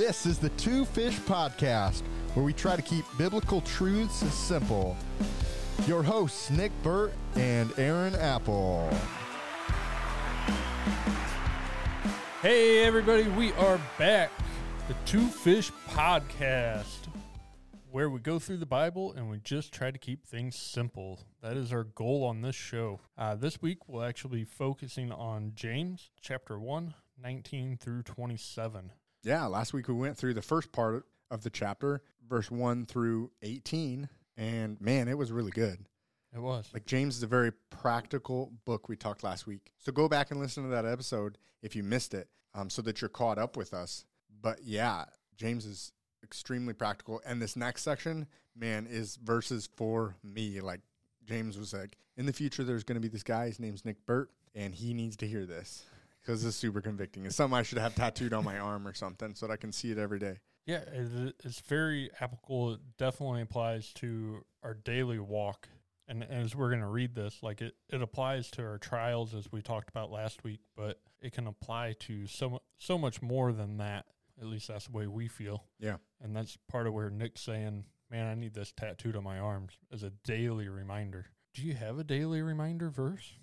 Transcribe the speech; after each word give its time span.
This 0.00 0.24
is 0.24 0.38
the 0.38 0.48
Two 0.50 0.86
Fish 0.86 1.18
Podcast, 1.18 2.00
where 2.32 2.42
we 2.42 2.54
try 2.54 2.74
to 2.74 2.80
keep 2.80 3.04
biblical 3.18 3.60
truths 3.60 4.20
simple. 4.32 4.96
Your 5.86 6.02
hosts, 6.02 6.48
Nick 6.48 6.72
Burt 6.82 7.12
and 7.34 7.70
Aaron 7.78 8.14
Apple. 8.14 8.88
Hey, 12.40 12.82
everybody, 12.82 13.28
we 13.28 13.52
are 13.52 13.78
back. 13.98 14.32
The 14.88 14.94
Two 15.04 15.26
Fish 15.26 15.70
Podcast, 15.90 17.08
where 17.90 18.08
we 18.08 18.20
go 18.20 18.38
through 18.38 18.56
the 18.56 18.64
Bible 18.64 19.12
and 19.12 19.28
we 19.28 19.38
just 19.40 19.70
try 19.70 19.90
to 19.90 19.98
keep 19.98 20.24
things 20.24 20.56
simple. 20.56 21.20
That 21.42 21.58
is 21.58 21.74
our 21.74 21.84
goal 21.84 22.24
on 22.24 22.40
this 22.40 22.56
show. 22.56 23.00
Uh, 23.18 23.34
this 23.34 23.60
week, 23.60 23.86
we'll 23.86 24.04
actually 24.04 24.38
be 24.38 24.44
focusing 24.44 25.12
on 25.12 25.52
James 25.54 26.08
chapter 26.22 26.58
1, 26.58 26.94
19 27.22 27.76
through 27.76 28.04
27. 28.04 28.92
Yeah, 29.22 29.46
last 29.46 29.74
week 29.74 29.88
we 29.88 29.94
went 29.94 30.16
through 30.16 30.34
the 30.34 30.42
first 30.42 30.72
part 30.72 31.04
of 31.30 31.42
the 31.42 31.50
chapter, 31.50 32.02
verse 32.26 32.50
1 32.50 32.86
through 32.86 33.30
18, 33.42 34.08
and 34.36 34.80
man, 34.80 35.08
it 35.08 35.18
was 35.18 35.30
really 35.30 35.50
good. 35.50 35.78
It 36.34 36.40
was. 36.40 36.70
Like 36.72 36.86
James 36.86 37.16
is 37.16 37.22
a 37.22 37.26
very 37.26 37.52
practical 37.70 38.52
book 38.64 38.88
we 38.88 38.96
talked 38.96 39.22
last 39.22 39.46
week. 39.46 39.72
So 39.78 39.92
go 39.92 40.08
back 40.08 40.30
and 40.30 40.40
listen 40.40 40.62
to 40.62 40.70
that 40.70 40.86
episode 40.86 41.36
if 41.62 41.76
you 41.76 41.82
missed 41.82 42.14
it, 42.14 42.28
um, 42.54 42.70
so 42.70 42.80
that 42.82 43.00
you're 43.00 43.10
caught 43.10 43.38
up 43.38 43.56
with 43.56 43.74
us. 43.74 44.06
But 44.40 44.60
yeah, 44.64 45.04
James 45.36 45.66
is 45.66 45.92
extremely 46.22 46.72
practical. 46.72 47.20
And 47.26 47.42
this 47.42 47.56
next 47.56 47.82
section, 47.82 48.26
man, 48.56 48.86
is 48.88 49.16
verses 49.16 49.68
for 49.76 50.16
me. 50.22 50.60
Like 50.60 50.80
James 51.24 51.58
was 51.58 51.74
like, 51.74 51.96
in 52.16 52.24
the 52.24 52.32
future, 52.32 52.64
there's 52.64 52.84
going 52.84 52.96
to 52.96 53.00
be 53.00 53.08
this 53.08 53.22
guy. 53.22 53.46
His 53.46 53.60
name's 53.60 53.84
Nick 53.84 54.06
Burt, 54.06 54.30
and 54.54 54.74
he 54.74 54.94
needs 54.94 55.16
to 55.18 55.26
hear 55.26 55.44
this 55.44 55.84
because 56.20 56.44
it's 56.44 56.56
super 56.56 56.80
convicting. 56.80 57.26
It's 57.26 57.36
something 57.36 57.58
I 57.58 57.62
should 57.62 57.78
have 57.78 57.94
tattooed 57.94 58.32
on 58.32 58.44
my 58.44 58.58
arm 58.58 58.86
or 58.86 58.94
something 58.94 59.34
so 59.34 59.46
that 59.46 59.52
I 59.52 59.56
can 59.56 59.72
see 59.72 59.90
it 59.90 59.98
every 59.98 60.18
day. 60.18 60.38
Yeah, 60.66 60.84
it's 61.42 61.60
very 61.60 62.10
applicable. 62.20 62.74
It 62.74 62.80
definitely 62.98 63.42
applies 63.42 63.92
to 63.94 64.44
our 64.62 64.74
daily 64.74 65.18
walk. 65.18 65.68
And 66.06 66.24
as 66.24 66.54
we're 66.54 66.68
going 66.68 66.80
to 66.80 66.86
read 66.88 67.14
this, 67.14 67.38
like 67.42 67.60
it, 67.60 67.74
it 67.88 68.02
applies 68.02 68.50
to 68.52 68.62
our 68.62 68.78
trials 68.78 69.34
as 69.34 69.50
we 69.50 69.62
talked 69.62 69.88
about 69.88 70.10
last 70.10 70.44
week, 70.44 70.60
but 70.76 71.00
it 71.20 71.32
can 71.32 71.46
apply 71.46 71.94
to 72.00 72.26
so, 72.26 72.60
so 72.78 72.98
much 72.98 73.22
more 73.22 73.52
than 73.52 73.78
that. 73.78 74.06
At 74.40 74.46
least 74.46 74.68
that's 74.68 74.86
the 74.86 74.92
way 74.92 75.06
we 75.06 75.28
feel. 75.28 75.64
Yeah. 75.78 75.96
And 76.20 76.34
that's 76.34 76.56
part 76.68 76.86
of 76.86 76.94
where 76.94 77.10
Nick's 77.10 77.42
saying, 77.42 77.84
man, 78.10 78.26
I 78.26 78.34
need 78.34 78.54
this 78.54 78.72
tattooed 78.72 79.16
on 79.16 79.24
my 79.24 79.38
arms 79.38 79.74
as 79.92 80.02
a 80.02 80.10
daily 80.24 80.68
reminder. 80.68 81.26
Do 81.54 81.62
you 81.62 81.74
have 81.74 81.98
a 81.98 82.04
daily 82.04 82.42
reminder 82.42 82.90
verse? 82.90 83.34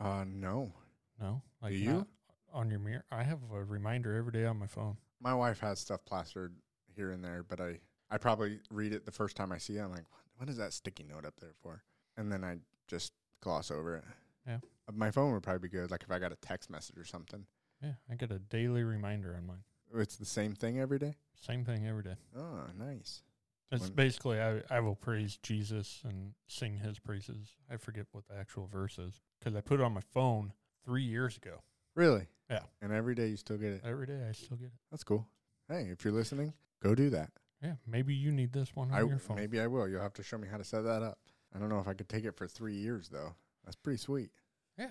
Uh, 0.00 0.24
no. 0.26 0.72
No. 1.20 1.42
Like 1.62 1.72
Do 1.72 1.78
you? 1.78 1.92
not 1.92 2.08
On 2.52 2.70
your 2.70 2.78
mirror? 2.78 3.04
I 3.10 3.22
have 3.22 3.38
a 3.54 3.64
reminder 3.64 4.14
every 4.16 4.32
day 4.32 4.46
on 4.46 4.58
my 4.58 4.66
phone. 4.66 4.96
My 5.20 5.34
wife 5.34 5.60
has 5.60 5.78
stuff 5.78 6.04
plastered 6.04 6.54
here 6.94 7.10
and 7.10 7.22
there, 7.22 7.42
but 7.46 7.60
I, 7.60 7.80
I 8.10 8.18
probably 8.18 8.60
read 8.70 8.92
it 8.92 9.04
the 9.04 9.12
first 9.12 9.36
time 9.36 9.52
I 9.52 9.58
see 9.58 9.76
it. 9.76 9.80
I'm 9.82 9.90
like, 9.90 10.04
what, 10.36 10.48
is 10.48 10.56
that 10.56 10.72
sticky 10.72 11.04
note 11.04 11.24
up 11.26 11.34
there 11.40 11.54
for? 11.62 11.82
And 12.16 12.30
then 12.32 12.44
I 12.44 12.56
just 12.88 13.12
gloss 13.42 13.70
over 13.70 13.96
it. 13.96 14.04
Yeah. 14.46 14.58
Uh, 14.88 14.92
My 14.94 15.10
phone 15.10 15.32
would 15.32 15.42
probably 15.42 15.68
be 15.68 15.76
good, 15.76 15.90
like 15.90 16.02
if 16.02 16.10
I 16.10 16.18
got 16.18 16.32
a 16.32 16.36
text 16.36 16.70
message 16.70 16.96
or 16.96 17.04
something. 17.04 17.44
Yeah, 17.82 17.92
I 18.10 18.14
get 18.14 18.30
a 18.30 18.38
daily 18.38 18.84
reminder 18.84 19.34
on 19.36 19.46
mine. 19.46 19.64
It's 19.94 20.16
the 20.16 20.24
same 20.24 20.54
thing 20.54 20.78
every 20.80 20.98
day. 20.98 21.14
Same 21.40 21.64
thing 21.64 21.86
every 21.86 22.02
day. 22.02 22.14
Oh, 22.36 22.60
nice. 22.78 23.22
It's 23.70 23.82
When- 23.84 23.92
basically 23.94 24.40
I, 24.40 24.62
I 24.70 24.80
will 24.80 24.94
praise 24.94 25.38
Jesus 25.42 26.00
and 26.04 26.32
sing 26.46 26.78
his 26.78 26.98
praises. 26.98 27.56
I 27.70 27.76
forget 27.76 28.06
what 28.12 28.26
the 28.28 28.36
actual 28.38 28.66
verse 28.66 28.98
is 28.98 29.20
because 29.38 29.54
I 29.54 29.60
put 29.60 29.80
it 29.80 29.82
on 29.84 29.92
my 29.92 30.00
phone 30.14 30.52
three 30.84 31.02
years 31.02 31.36
ago. 31.36 31.60
Really? 31.96 32.26
Yeah. 32.48 32.60
And 32.80 32.92
every 32.92 33.16
day 33.16 33.26
you 33.26 33.36
still 33.36 33.56
get 33.56 33.72
it. 33.72 33.82
Every 33.84 34.06
day 34.06 34.20
I 34.28 34.32
still 34.32 34.56
get 34.56 34.66
it. 34.66 34.72
That's 34.90 35.02
cool. 35.02 35.26
Hey, 35.68 35.88
if 35.90 36.04
you're 36.04 36.14
listening, 36.14 36.52
go 36.80 36.94
do 36.94 37.10
that. 37.10 37.30
Yeah, 37.62 37.74
maybe 37.86 38.14
you 38.14 38.30
need 38.30 38.52
this 38.52 38.76
one 38.76 38.92
on 38.92 38.96
I 38.96 39.00
your 39.00 39.18
phone. 39.18 39.36
maybe 39.36 39.58
I 39.60 39.66
will. 39.66 39.88
You'll 39.88 40.02
have 40.02 40.12
to 40.14 40.22
show 40.22 40.38
me 40.38 40.46
how 40.46 40.58
to 40.58 40.64
set 40.64 40.84
that 40.84 41.02
up. 41.02 41.18
I 41.54 41.58
don't 41.58 41.70
know 41.70 41.80
if 41.80 41.88
I 41.88 41.94
could 41.94 42.08
take 42.08 42.24
it 42.24 42.36
for 42.36 42.46
three 42.46 42.76
years 42.76 43.08
though. 43.08 43.34
That's 43.64 43.76
pretty 43.76 43.98
sweet. 43.98 44.30
Yeah. 44.78 44.90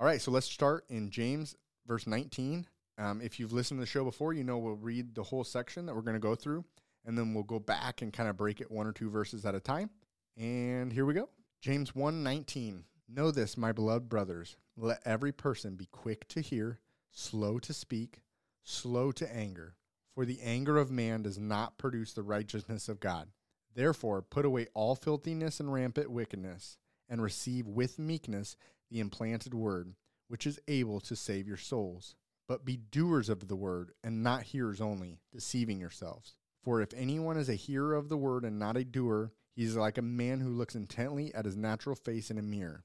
All 0.00 0.06
right, 0.06 0.20
so 0.20 0.30
let's 0.30 0.50
start 0.50 0.84
in 0.88 1.10
James 1.10 1.54
verse 1.86 2.06
19. 2.06 2.66
Um, 2.98 3.20
if 3.20 3.38
you've 3.38 3.52
listened 3.52 3.78
to 3.78 3.82
the 3.82 3.86
show 3.86 4.04
before, 4.04 4.32
you 4.32 4.44
know 4.44 4.58
we'll 4.58 4.74
read 4.74 5.14
the 5.14 5.22
whole 5.22 5.44
section 5.44 5.86
that 5.86 5.94
we're 5.94 6.02
going 6.02 6.14
to 6.14 6.20
go 6.20 6.34
through, 6.34 6.64
and 7.04 7.16
then 7.16 7.34
we'll 7.34 7.44
go 7.44 7.58
back 7.58 8.02
and 8.02 8.12
kind 8.12 8.28
of 8.28 8.36
break 8.36 8.60
it 8.60 8.70
one 8.70 8.86
or 8.86 8.92
two 8.92 9.10
verses 9.10 9.44
at 9.44 9.54
a 9.54 9.60
time. 9.60 9.90
And 10.36 10.92
here 10.92 11.04
we 11.04 11.14
go. 11.14 11.28
James 11.60 11.94
1 11.94 12.22
19. 12.22 12.84
Know 13.12 13.32
this, 13.32 13.56
my 13.56 13.72
beloved 13.72 14.08
brothers. 14.08 14.56
Let 14.76 15.02
every 15.04 15.32
person 15.32 15.74
be 15.74 15.86
quick 15.86 16.28
to 16.28 16.40
hear, 16.40 16.78
slow 17.10 17.58
to 17.58 17.72
speak, 17.72 18.22
slow 18.62 19.10
to 19.10 19.34
anger. 19.34 19.74
For 20.14 20.24
the 20.24 20.40
anger 20.40 20.78
of 20.78 20.92
man 20.92 21.22
does 21.22 21.36
not 21.36 21.76
produce 21.76 22.12
the 22.12 22.22
righteousness 22.22 22.88
of 22.88 23.00
God. 23.00 23.30
Therefore, 23.74 24.22
put 24.22 24.44
away 24.44 24.68
all 24.74 24.94
filthiness 24.94 25.58
and 25.58 25.72
rampant 25.72 26.08
wickedness, 26.08 26.78
and 27.08 27.20
receive 27.20 27.66
with 27.66 27.98
meekness 27.98 28.56
the 28.90 29.00
implanted 29.00 29.54
word, 29.54 29.94
which 30.28 30.46
is 30.46 30.60
able 30.68 31.00
to 31.00 31.16
save 31.16 31.48
your 31.48 31.56
souls. 31.56 32.14
But 32.46 32.64
be 32.64 32.76
doers 32.76 33.28
of 33.28 33.48
the 33.48 33.56
word, 33.56 33.90
and 34.04 34.22
not 34.22 34.44
hearers 34.44 34.80
only, 34.80 35.18
deceiving 35.32 35.80
yourselves. 35.80 36.36
For 36.62 36.80
if 36.80 36.94
anyone 36.94 37.36
is 37.36 37.48
a 37.48 37.54
hearer 37.54 37.94
of 37.94 38.08
the 38.08 38.16
word 38.16 38.44
and 38.44 38.60
not 38.60 38.76
a 38.76 38.84
doer, 38.84 39.32
he 39.56 39.64
is 39.64 39.74
like 39.74 39.98
a 39.98 40.02
man 40.02 40.38
who 40.38 40.50
looks 40.50 40.76
intently 40.76 41.34
at 41.34 41.44
his 41.44 41.56
natural 41.56 41.96
face 41.96 42.30
in 42.30 42.38
a 42.38 42.42
mirror. 42.42 42.84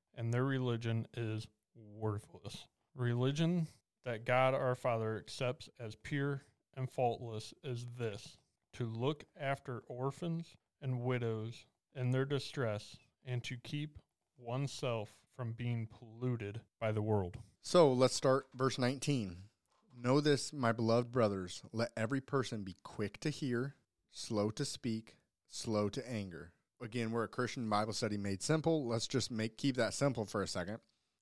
and 0.15 0.33
their 0.33 0.45
religion 0.45 1.07
is 1.15 1.47
worthless. 1.75 2.65
Religion 2.95 3.67
that 4.03 4.25
God 4.25 4.53
our 4.53 4.75
Father 4.75 5.17
accepts 5.17 5.69
as 5.79 5.95
pure 5.95 6.43
and 6.75 6.89
faultless 6.89 7.53
is 7.63 7.85
this 7.97 8.37
to 8.73 8.85
look 8.85 9.25
after 9.39 9.83
orphans 9.87 10.55
and 10.81 11.01
widows 11.01 11.65
in 11.95 12.11
their 12.11 12.25
distress, 12.25 12.97
and 13.25 13.43
to 13.43 13.57
keep 13.57 13.97
oneself 14.37 15.09
from 15.35 15.51
being 15.51 15.87
polluted 15.87 16.61
by 16.79 16.91
the 16.91 17.01
world. 17.01 17.37
So 17.61 17.91
let's 17.91 18.15
start 18.15 18.47
verse 18.55 18.77
19. 18.77 19.35
Know 19.95 20.19
this, 20.21 20.51
my 20.51 20.71
beloved 20.71 21.11
brothers, 21.11 21.61
let 21.71 21.91
every 21.95 22.21
person 22.21 22.63
be 22.63 22.77
quick 22.81 23.19
to 23.19 23.29
hear, 23.29 23.75
slow 24.11 24.49
to 24.51 24.65
speak, 24.65 25.17
slow 25.49 25.89
to 25.89 26.09
anger. 26.09 26.53
Again, 26.81 27.11
we're 27.11 27.25
a 27.25 27.27
Christian 27.27 27.69
Bible 27.69 27.93
study 27.93 28.17
made 28.17 28.41
simple. 28.41 28.87
Let's 28.87 29.05
just 29.05 29.29
make 29.29 29.55
keep 29.55 29.75
that 29.77 29.93
simple 29.93 30.25
for 30.25 30.41
a 30.41 30.47
second. 30.47 30.79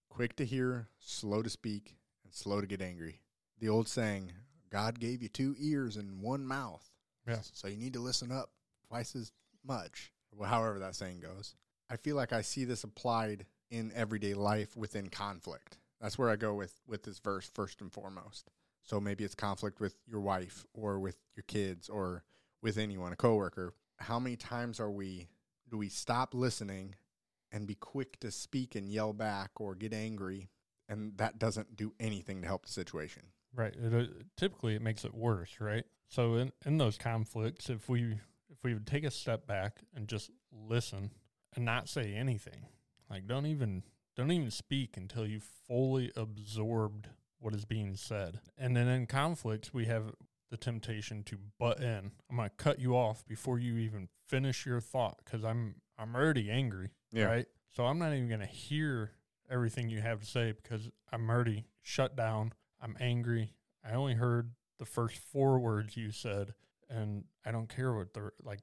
Quick 0.09 0.38
to 0.38 0.46
hear, 0.46 0.88
slow 1.00 1.42
to 1.42 1.50
speak, 1.50 1.97
and 2.24 2.34
slow 2.34 2.62
to 2.62 2.68
get 2.68 2.81
angry. 2.81 3.20
The 3.59 3.68
old 3.68 3.90
saying, 3.90 4.31
God 4.69 5.02
gave 5.02 5.22
you 5.22 5.28
two 5.28 5.58
ears 5.59 5.98
and 5.98 6.22
one 6.22 6.46
mouth. 6.46 6.90
Yeah. 7.28 7.40
So 7.52 7.68
you 7.68 7.75
need 7.75 7.92
to 7.94 8.00
listen 8.00 8.31
up 8.31 8.52
twice 8.88 9.18
as 9.18 9.34
much. 9.68 10.14
Well, 10.31 10.50
however 10.50 10.80
that 10.80 10.96
saying 10.96 11.19
goes. 11.19 11.56
I 11.90 11.98
feel 11.98 12.16
like 12.16 12.31
I 12.31 12.42
see 12.42 12.64
this 12.64 12.86
applied 12.86 13.46
in 13.69 13.92
everyday 13.94 14.36
life 14.36 14.78
within 14.78 15.09
conflict. 15.09 15.78
That's 16.00 16.18
where 16.18 16.30
I 16.30 16.38
go 16.38 16.53
with 16.53 16.80
with 16.88 17.03
this 17.03 17.19
verse 17.19 17.50
first 17.53 17.81
and 17.81 17.92
foremost. 17.92 18.50
So 18.81 19.02
maybe 19.02 19.25
it's 19.25 19.36
conflict 19.36 19.81
with 19.81 19.96
your 20.07 20.22
wife 20.22 20.66
or 20.74 21.00
with 21.00 21.18
your 21.36 21.44
kids 21.48 21.89
or 21.89 22.24
with 22.62 22.78
anyone, 22.78 23.12
a 23.12 23.18
coworker. 23.18 23.74
How 23.98 24.19
many 24.19 24.38
times 24.38 24.80
are 24.80 24.89
we 24.89 25.28
do 25.69 25.77
we 25.77 25.89
stop 25.89 26.33
listening 26.33 26.95
and 27.51 27.68
be 27.68 27.75
quick 27.75 28.19
to 28.19 28.31
speak 28.31 28.75
and 28.75 28.92
yell 28.92 29.13
back 29.13 29.51
or 29.60 29.75
get 29.75 29.94
angry 29.94 30.50
and 30.89 31.16
that 31.18 31.39
doesn't 31.39 31.77
do 31.77 31.94
anything 32.00 32.42
to 32.42 32.48
help 32.48 32.66
the 32.66 32.71
situation. 32.71 33.24
Right. 33.56 33.74
It, 33.75 33.94
uh, 33.94 34.12
typically, 34.36 34.75
it 34.75 34.81
makes 34.81 35.06
it 35.06 35.13
worse, 35.13 35.62
right? 35.62 35.86
So 36.07 36.36
in, 36.36 36.51
in 36.66 36.77
those 36.80 36.98
conflicts, 36.98 37.69
if 37.69 37.88
we 37.88 38.19
if 38.50 38.57
we 38.63 38.74
would 38.74 38.88
take 38.88 39.04
a 39.04 39.12
step 39.12 39.45
back 39.45 39.77
and 39.95 40.07
just 40.07 40.31
listen 40.51 41.12
and 41.56 41.63
not 41.63 41.88
say 41.88 42.13
anything, 42.15 42.65
like 43.10 43.27
don't 43.27 43.45
even 43.45 43.83
don't 44.18 44.31
even 44.31 44.51
speak 44.51 44.98
until 44.98 45.25
you 45.25 45.39
fully 45.68 46.12
absorbed 46.15 47.07
what 47.39 47.54
is 47.54 47.65
being 47.65 47.95
said. 47.95 48.39
And 48.57 48.75
then 48.75 48.88
in 48.88 49.06
conflicts, 49.06 49.74
we 49.74 49.86
have 49.86 50.12
the 50.50 50.57
temptation 50.57 51.24
to 51.24 51.38
butt 51.60 51.80
in. 51.81 52.12
I'm 52.30 52.36
going 52.38 52.50
to 52.50 52.56
cut 52.56 52.80
you 52.80 52.96
off 52.96 53.25
before 53.25 53.60
you 53.60 53.78
even 53.78 54.10
finish 54.28 54.66
your 54.66 54.81
thought 54.81 55.19
because 55.24 55.44
I'm 55.44 55.75
I'm 55.98 56.16
already 56.16 56.50
angry, 56.50 56.92
Yeah. 57.12 57.25
right? 57.25 57.46
So 57.75 57.86
I'm 57.86 58.00
not 58.00 58.13
even 58.13 58.28
going 58.30 58.40
to 58.40 58.46
hear 58.46 59.12
everything 59.50 59.90
you 59.90 60.01
have 60.01 60.22
to 60.22 60.25
say 60.25 60.54
because 60.54 60.90
I'm 61.12 61.30
already 61.30 61.66
shut 61.81 62.16
down. 62.16 62.54
I'm 62.81 62.96
angry. 63.00 63.54
I 63.84 63.94
only 63.96 64.13
heard 64.16 64.51
the 64.78 64.86
first 64.86 65.18
four 65.18 65.60
words 65.60 65.98
you 65.98 66.12
said, 66.12 66.54
and 66.90 67.25
I 67.46 67.51
don't 67.51 67.68
care 67.68 67.94
what 67.94 68.13
the 68.13 68.31
like. 68.44 68.60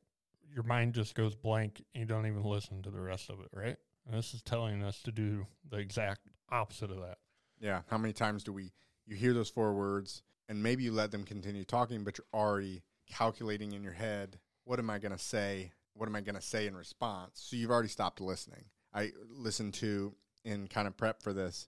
Your 0.55 0.63
mind 0.65 0.95
just 0.95 1.15
goes 1.15 1.35
blank. 1.35 1.83
And 1.95 2.01
you 2.01 2.07
don't 2.07 2.27
even 2.27 2.43
listen 2.43 2.83
to 2.83 2.91
the 2.91 3.01
rest 3.01 3.29
of 3.29 3.41
it, 3.41 3.49
right? 3.53 3.77
And 4.07 4.17
this 4.17 4.33
is 4.33 4.41
telling 4.43 4.83
us 4.83 5.03
to 5.03 5.13
do 5.13 5.47
the 5.69 5.77
exact 5.79 6.21
opposite 6.51 6.91
of 6.91 6.99
that. 7.01 7.19
Yeah. 7.61 7.83
How 7.91 7.99
many 7.99 8.13
times 8.15 8.43
do 8.45 8.53
we 8.53 8.73
you 9.07 9.17
hear 9.17 9.35
those 9.35 9.51
four 9.51 9.75
words 9.75 10.23
and 10.49 10.63
maybe 10.63 10.85
you 10.85 10.93
let 10.93 11.11
them 11.11 11.25
continue 11.25 11.65
talking, 11.65 12.05
but 12.05 12.19
you're 12.19 12.41
already 12.41 12.83
calculating 13.07 13.73
in 13.73 13.83
your 13.83 13.93
head, 13.93 14.39
what 14.65 14.79
am 14.79 14.91
I 14.91 14.99
going 14.99 15.13
to 15.13 15.19
say? 15.19 15.73
What 15.95 16.09
am 16.09 16.17
I 16.17 16.21
going 16.21 16.35
to 16.35 16.43
say 16.43 16.67
in 16.67 16.77
response? 16.77 17.33
So 17.35 17.57
you've 17.57 17.71
already 17.71 17.89
stopped 17.89 18.21
listening. 18.21 18.65
I 18.93 19.13
listened 19.31 19.75
to 19.75 20.15
in 20.45 20.69
kind 20.69 20.87
of 20.87 20.97
prep 20.97 21.23
for 21.23 21.33
this 21.33 21.67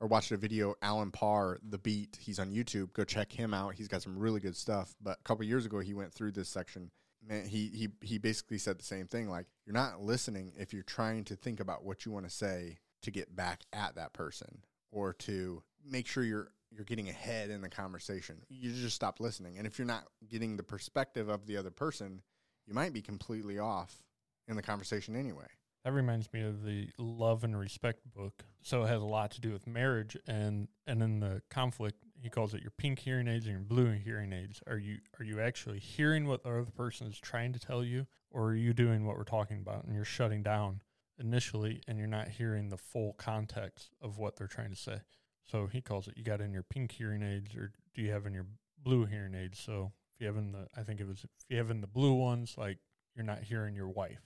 or 0.00 0.08
watched 0.08 0.32
a 0.32 0.36
video, 0.36 0.74
Allen 0.82 1.10
Parr, 1.10 1.58
The 1.68 1.78
Beat. 1.78 2.18
He's 2.20 2.38
on 2.38 2.52
YouTube. 2.52 2.92
Go 2.94 3.04
check 3.04 3.32
him 3.32 3.52
out. 3.52 3.74
He's 3.74 3.88
got 3.88 4.02
some 4.02 4.18
really 4.18 4.40
good 4.40 4.56
stuff. 4.56 4.94
But 5.00 5.18
a 5.18 5.22
couple 5.22 5.44
years 5.44 5.66
ago, 5.66 5.80
he 5.80 5.94
went 5.94 6.12
through 6.12 6.32
this 6.32 6.48
section. 6.48 6.90
Man, 7.26 7.44
he, 7.44 7.68
he, 7.68 7.88
he 8.00 8.18
basically 8.18 8.58
said 8.58 8.78
the 8.78 8.84
same 8.84 9.06
thing. 9.06 9.28
Like, 9.28 9.46
you're 9.66 9.74
not 9.74 10.00
listening 10.00 10.52
if 10.58 10.72
you're 10.72 10.82
trying 10.82 11.24
to 11.24 11.36
think 11.36 11.60
about 11.60 11.84
what 11.84 12.06
you 12.06 12.12
want 12.12 12.24
to 12.26 12.34
say 12.34 12.78
to 13.02 13.10
get 13.10 13.36
back 13.36 13.60
at 13.72 13.94
that 13.96 14.14
person 14.14 14.62
or 14.90 15.12
to 15.12 15.62
make 15.86 16.06
sure 16.06 16.24
you're 16.24 16.50
you're 16.70 16.84
getting 16.84 17.08
ahead 17.08 17.50
in 17.50 17.60
the 17.60 17.68
conversation. 17.68 18.36
You 18.48 18.72
just 18.72 18.96
stop 18.96 19.20
listening. 19.20 19.58
And 19.58 19.66
if 19.66 19.78
you're 19.78 19.86
not 19.86 20.04
getting 20.28 20.56
the 20.56 20.62
perspective 20.62 21.28
of 21.28 21.46
the 21.46 21.56
other 21.56 21.70
person, 21.70 22.22
you 22.66 22.74
might 22.74 22.92
be 22.92 23.02
completely 23.02 23.58
off 23.58 24.02
in 24.46 24.56
the 24.56 24.62
conversation 24.62 25.16
anyway. 25.16 25.46
That 25.84 25.92
reminds 25.92 26.30
me 26.32 26.42
of 26.42 26.62
the 26.62 26.90
Love 26.98 27.42
and 27.42 27.58
Respect 27.58 28.00
book. 28.14 28.44
So 28.62 28.84
it 28.84 28.88
has 28.88 29.00
a 29.00 29.06
lot 29.06 29.30
to 29.32 29.40
do 29.40 29.50
with 29.50 29.66
marriage 29.66 30.16
and 30.26 30.68
and 30.86 31.02
in 31.02 31.20
the 31.20 31.42
conflict 31.50 31.96
he 32.20 32.28
calls 32.28 32.52
it 32.52 32.60
your 32.60 32.72
pink 32.76 32.98
hearing 32.98 33.26
aids 33.28 33.46
and 33.46 33.54
your 33.54 33.62
blue 33.62 33.92
hearing 33.92 34.32
aids. 34.32 34.62
Are 34.66 34.76
you 34.76 34.98
are 35.18 35.24
you 35.24 35.40
actually 35.40 35.78
hearing 35.78 36.26
what 36.26 36.42
the 36.42 36.50
other 36.50 36.70
person 36.70 37.06
is 37.06 37.18
trying 37.18 37.54
to 37.54 37.58
tell 37.58 37.82
you 37.82 38.06
or 38.30 38.48
are 38.48 38.54
you 38.54 38.74
doing 38.74 39.06
what 39.06 39.16
we're 39.16 39.24
talking 39.24 39.58
about 39.58 39.84
and 39.84 39.94
you're 39.94 40.04
shutting 40.04 40.42
down 40.42 40.82
initially 41.18 41.80
and 41.88 41.98
you're 41.98 42.06
not 42.06 42.28
hearing 42.28 42.68
the 42.68 42.76
full 42.76 43.14
context 43.14 43.90
of 44.02 44.18
what 44.18 44.36
they're 44.36 44.46
trying 44.46 44.70
to 44.70 44.76
say? 44.76 45.00
So 45.50 45.66
he 45.66 45.80
calls 45.80 46.06
it 46.08 46.14
you 46.16 46.24
got 46.24 46.40
in 46.40 46.52
your 46.52 46.62
pink 46.62 46.92
hearing 46.92 47.22
aids 47.22 47.54
or 47.56 47.72
do 47.94 48.02
you 48.02 48.10
have 48.12 48.26
in 48.26 48.32
your 48.34 48.46
blue 48.82 49.04
hearing 49.04 49.34
aids? 49.34 49.58
So 49.58 49.92
if 50.14 50.20
you 50.20 50.26
have 50.26 50.36
in 50.36 50.52
the 50.52 50.66
I 50.76 50.82
think 50.82 51.00
it 51.00 51.06
was 51.06 51.24
if 51.24 51.30
you 51.48 51.56
have 51.58 51.70
in 51.70 51.80
the 51.80 51.86
blue 51.86 52.14
ones 52.14 52.54
like 52.56 52.78
you're 53.16 53.24
not 53.24 53.42
hearing 53.42 53.74
your 53.74 53.88
wife 53.88 54.20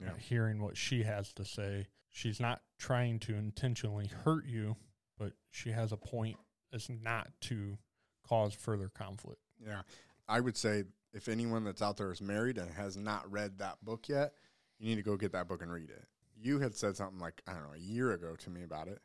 Yeah. 0.00 0.08
Not 0.08 0.18
hearing 0.18 0.62
what 0.62 0.76
she 0.76 1.02
has 1.02 1.32
to 1.34 1.44
say. 1.44 1.88
She's 2.10 2.40
not 2.40 2.62
trying 2.78 3.18
to 3.20 3.34
intentionally 3.34 4.08
hurt 4.24 4.46
you, 4.46 4.76
but 5.18 5.32
she 5.50 5.70
has 5.70 5.92
a 5.92 5.96
point 5.96 6.36
as 6.72 6.88
not 6.88 7.28
to 7.42 7.78
cause 8.26 8.54
further 8.54 8.88
conflict. 8.88 9.40
Yeah. 9.64 9.82
I 10.28 10.40
would 10.40 10.56
say 10.56 10.84
if 11.12 11.28
anyone 11.28 11.64
that's 11.64 11.82
out 11.82 11.96
there 11.96 12.10
is 12.12 12.20
married 12.22 12.56
and 12.56 12.70
has 12.72 12.96
not 12.96 13.30
read 13.30 13.58
that 13.58 13.84
book 13.84 14.08
yet, 14.08 14.32
you 14.78 14.88
need 14.88 14.96
to 14.96 15.02
go 15.02 15.16
get 15.16 15.32
that 15.32 15.48
book 15.48 15.62
and 15.62 15.72
read 15.72 15.90
it. 15.90 16.04
You 16.36 16.60
had 16.60 16.74
said 16.74 16.96
something 16.96 17.18
like, 17.18 17.42
I 17.46 17.52
don't 17.52 17.64
know, 17.64 17.74
a 17.74 17.78
year 17.78 18.12
ago 18.12 18.34
to 18.36 18.50
me 18.50 18.62
about 18.62 18.88
it. 18.88 19.00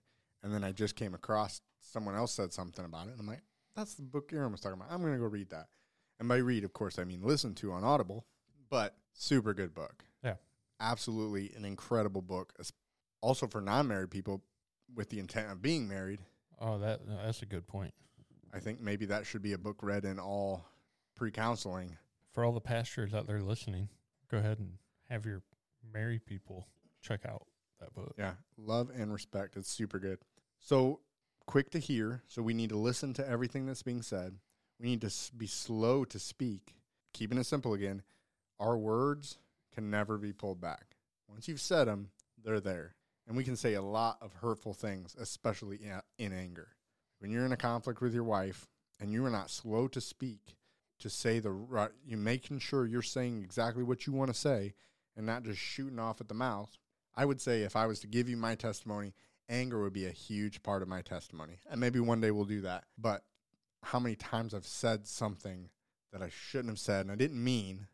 And 0.46 0.54
then 0.54 0.64
I 0.64 0.72
just 0.72 0.96
came 0.96 1.16
across 1.16 1.62
someone 1.80 2.16
else 2.16 2.32
said 2.32 2.54
something 2.54 2.86
about 2.86 3.08
it. 3.08 3.14
And 3.14 3.20
I'm 3.20 3.26
like, 3.26 3.42
that's 3.76 3.96
the 3.96 4.04
book 4.04 4.32
Aaron 4.32 4.52
was 4.52 4.62
talking 4.62 4.78
about. 4.80 4.92
I'm 4.92 5.02
going 5.02 5.14
to 5.14 5.20
go 5.20 5.26
read 5.26 5.50
that. 5.50 5.70
And 6.20 6.30
by 6.30 6.38
read, 6.38 6.64
of 6.64 6.72
course, 6.72 7.00
I 7.00 7.04
mean 7.04 7.22
listen 7.24 7.56
to 7.56 7.72
on 7.72 7.84
Audible, 7.84 8.28
but 8.70 8.96
super 9.12 9.56
good 9.56 9.74
book. 9.74 10.06
Yeah. 10.24 10.36
Absolutely 10.80 11.52
an 11.58 11.66
incredible 11.66 12.22
book. 12.22 12.54
Also 13.22 13.48
for 13.48 13.60
non 13.60 13.88
married 13.88 14.12
people 14.12 14.44
with 14.94 15.10
the 15.10 15.18
intent 15.18 15.52
of 15.52 15.64
being 15.64 15.88
married, 15.88 16.20
Oh, 16.60 16.78
that 16.78 17.02
that's 17.24 17.42
a 17.42 17.46
good 17.46 17.68
point. 17.68 17.94
I 18.54 18.60
think 18.60 18.80
maybe 18.80 19.06
that 19.08 19.26
should 19.26 19.42
be 19.42 19.54
a 19.54 19.58
book 19.58 19.78
read 19.82 20.06
in 20.06 20.20
all 20.20 20.64
pre 21.16 21.32
counseling. 21.32 21.98
For 22.32 22.46
all 22.46 22.52
the 22.52 22.62
pastors 22.62 23.14
out 23.14 23.28
there 23.28 23.42
listening, 23.42 23.90
go 24.30 24.38
ahead 24.38 24.60
and 24.60 24.74
have 25.10 25.26
your 25.26 25.42
married 25.92 26.26
people 26.26 26.68
check 27.02 27.26
out 27.26 27.48
that 27.80 27.94
book. 27.94 28.14
Yeah, 28.18 28.34
love 28.58 28.90
and 28.96 29.12
respect. 29.12 29.58
It's 29.58 29.70
super 29.70 30.00
good. 30.00 30.20
So 30.66 31.02
quick 31.46 31.70
to 31.72 31.80
hear. 31.80 32.24
So 32.28 32.42
we 32.42 32.56
need 32.56 32.70
to 32.70 32.76
listen 32.76 33.14
to 33.14 33.30
everything 33.30 33.68
that's 33.68 33.84
being 33.84 34.02
said. 34.02 34.40
We 34.80 34.88
need 34.88 35.02
to 35.02 35.14
be 35.38 35.46
slow 35.46 36.06
to 36.06 36.18
speak. 36.18 36.74
Keeping 37.14 37.38
it 37.38 37.46
simple 37.46 37.76
again. 37.76 38.02
Our 38.60 38.76
words 38.76 39.38
can 39.76 39.92
never 39.92 40.18
be 40.18 40.34
pulled 40.34 40.60
back. 40.60 40.98
Once 41.30 41.48
you've 41.48 41.62
said 41.62 41.86
them, 41.86 42.10
they're 42.44 42.60
there. 42.60 42.96
And 43.28 43.38
we 43.38 43.44
can 43.44 43.56
say 43.56 43.76
a 43.76 43.82
lot 43.84 44.18
of 44.22 44.34
hurtful 44.34 44.74
things, 44.74 45.16
especially 45.20 45.78
in, 45.78 46.02
in 46.18 46.34
anger. 46.34 46.70
When 47.20 47.30
you're 47.30 47.46
in 47.46 47.52
a 47.52 47.58
conflict 47.58 48.02
with 48.02 48.16
your 48.16 48.24
wife 48.24 48.68
and 49.00 49.12
you 49.12 49.24
are 49.24 49.30
not 49.30 49.52
slow 49.52 49.88
to 49.90 50.02
speak, 50.02 50.56
to 50.98 51.12
say 51.12 51.38
the 51.38 51.52
right, 51.52 51.92
you 52.04 52.18
making 52.18 52.58
sure 52.58 52.88
you're 52.88 53.04
saying 53.04 53.44
exactly 53.44 53.84
what 53.84 54.08
you 54.08 54.14
want 54.14 54.34
to 54.34 54.40
say 54.40 54.74
and 55.16 55.28
not 55.28 55.44
just 55.44 55.60
shooting 55.60 56.00
off 56.00 56.22
at 56.22 56.28
the 56.28 56.34
mouth. 56.34 56.76
I 57.16 57.26
would 57.26 57.40
say 57.40 57.62
if 57.62 57.76
I 57.76 57.86
was 57.86 58.00
to 58.00 58.08
give 58.08 58.28
you 58.28 58.36
my 58.36 58.56
testimony, 58.56 59.14
anger 59.50 59.82
would 59.82 59.94
be 59.94 60.06
a 60.06 60.12
huge 60.12 60.64
part 60.64 60.82
of 60.82 60.88
my 60.88 61.02
testimony. 61.02 61.60
And 61.70 61.80
maybe 61.80 62.00
one 62.00 62.22
day 62.22 62.32
we'll 62.32 62.46
do 62.46 62.62
that. 62.62 62.86
But 62.98 63.24
how 63.84 64.00
many 64.00 64.16
times 64.16 64.54
I've 64.54 64.66
said 64.66 65.08
something 65.08 65.70
that 66.12 66.22
I 66.22 66.30
shouldn't 66.30 66.70
have 66.70 66.80
said 66.80 67.02
and 67.02 67.12
I 67.12 67.16
didn't 67.16 67.44
mean, 67.44 67.88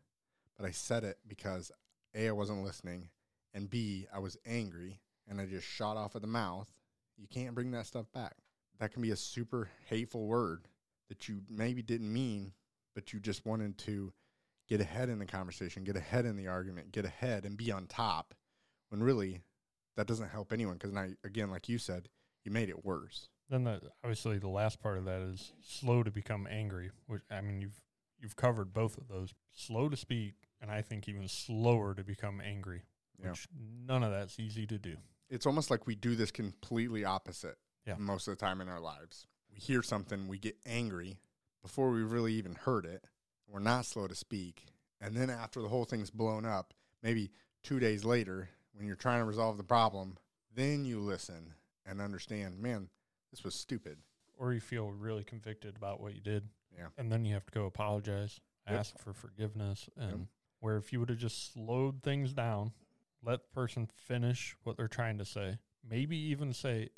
but 0.56 0.66
I 0.66 0.70
said 0.70 1.04
it 1.04 1.18
because 1.26 1.70
A, 2.14 2.28
I 2.28 2.32
wasn't 2.32 2.64
listening, 2.64 3.08
and 3.52 3.68
B, 3.68 4.06
I 4.14 4.18
was 4.18 4.36
angry 4.46 5.00
and 5.28 5.40
I 5.40 5.46
just 5.46 5.66
shot 5.66 5.96
off 5.96 6.16
at 6.16 6.22
the 6.22 6.28
mouth. 6.28 6.68
You 7.16 7.26
can't 7.28 7.54
bring 7.54 7.70
that 7.72 7.86
stuff 7.86 8.10
back. 8.12 8.36
That 8.78 8.92
can 8.92 9.02
be 9.02 9.10
a 9.10 9.16
super 9.16 9.68
hateful 9.88 10.26
word 10.26 10.66
that 11.08 11.28
you 11.28 11.42
maybe 11.48 11.82
didn't 11.82 12.12
mean, 12.12 12.52
but 12.94 13.12
you 13.12 13.20
just 13.20 13.44
wanted 13.44 13.76
to 13.78 14.12
get 14.68 14.80
ahead 14.80 15.08
in 15.08 15.18
the 15.18 15.26
conversation, 15.26 15.84
get 15.84 15.96
ahead 15.96 16.24
in 16.24 16.36
the 16.36 16.48
argument, 16.48 16.92
get 16.92 17.04
ahead 17.04 17.44
and 17.44 17.56
be 17.56 17.70
on 17.70 17.86
top 17.86 18.34
when 18.88 19.02
really 19.02 19.42
that 19.96 20.06
doesn't 20.06 20.28
help 20.30 20.52
anyone 20.52 20.74
because 20.74 20.92
now 20.92 21.06
again 21.24 21.50
like 21.50 21.68
you 21.68 21.78
said 21.78 22.08
you 22.44 22.50
made 22.50 22.68
it 22.68 22.84
worse 22.84 23.28
Then 23.50 23.64
the 23.64 23.80
obviously 24.02 24.38
the 24.38 24.48
last 24.48 24.80
part 24.80 24.98
of 24.98 25.04
that 25.04 25.20
is 25.20 25.52
slow 25.62 26.02
to 26.02 26.10
become 26.10 26.46
angry, 26.50 26.90
which 27.06 27.22
I 27.30 27.40
mean 27.40 27.60
you've 27.60 27.80
you've 28.20 28.36
covered 28.36 28.72
both 28.72 28.96
of 28.98 29.08
those. 29.08 29.34
Slow 29.52 29.88
to 29.88 29.96
speak 29.96 30.34
and 30.60 30.70
I 30.70 30.80
think 30.82 31.08
even 31.08 31.28
slower 31.28 31.94
to 31.94 32.04
become 32.04 32.40
angry. 32.40 32.82
Yeah. 33.22 33.30
Which 33.30 33.48
none 33.86 34.02
of 34.02 34.10
that's 34.12 34.38
easy 34.40 34.66
to 34.68 34.78
do. 34.78 34.96
it's 35.28 35.46
almost 35.46 35.70
like 35.70 35.86
we 35.86 35.94
do 35.94 36.14
this 36.16 36.30
completely 36.30 37.04
opposite 37.04 37.56
Yeah. 37.86 37.96
most 37.98 38.26
of 38.28 38.32
the 38.38 38.44
time 38.44 38.60
in 38.60 38.68
our 38.68 38.80
lives 38.80 39.26
we 39.52 39.58
hear 39.58 39.82
something 39.82 40.26
we 40.28 40.38
get 40.38 40.56
angry 40.66 41.18
before 41.62 41.90
we 41.90 42.02
really 42.02 42.32
even 42.34 42.54
heard 42.54 42.86
it 42.86 43.04
we're 43.48 43.60
not 43.60 43.84
slow 43.86 44.06
to 44.08 44.14
speak 44.14 44.66
and 45.00 45.14
then 45.16 45.30
after 45.30 45.60
the 45.62 45.68
whole 45.68 45.84
thing's 45.84 46.10
blown 46.10 46.44
up 46.46 46.72
maybe 47.02 47.30
two 47.62 47.78
days 47.78 48.04
later 48.04 48.48
when 48.74 48.86
you're 48.86 48.96
trying 48.96 49.20
to 49.20 49.24
resolve 49.24 49.56
the 49.56 49.64
problem 49.64 50.16
then 50.54 50.84
you 50.84 51.00
listen 51.00 51.54
and 51.86 52.00
understand 52.00 52.58
man 52.60 52.88
this 53.30 53.42
was 53.44 53.54
stupid 53.54 53.98
Or 54.38 54.52
you 54.52 54.60
feel 54.60 54.90
really 54.90 55.24
convicted 55.24 55.76
about 55.76 56.00
what 56.00 56.14
you 56.14 56.20
did. 56.20 56.48
Yeah. 56.76 56.88
And 56.98 57.10
then 57.10 57.24
you 57.24 57.34
have 57.34 57.46
to 57.46 57.52
go 57.52 57.66
apologize, 57.66 58.40
Yep. 58.68 58.78
ask 58.78 58.98
for 58.98 59.12
forgiveness 59.12 59.88
and 59.96 60.28
where 60.60 60.76
if 60.76 60.92
you 60.92 61.00
would 61.00 61.08
have 61.08 61.18
just 61.18 61.52
slowed 61.52 62.02
things 62.02 62.32
down, 62.32 62.72
let 63.22 63.42
the 63.42 63.48
person 63.54 63.86
finish 63.86 64.54
what 64.62 64.76
they're 64.76 64.86
trying 64.88 65.18
to 65.18 65.24
say, 65.24 65.58
maybe 65.88 66.16
even 66.16 66.52
say 66.52 66.88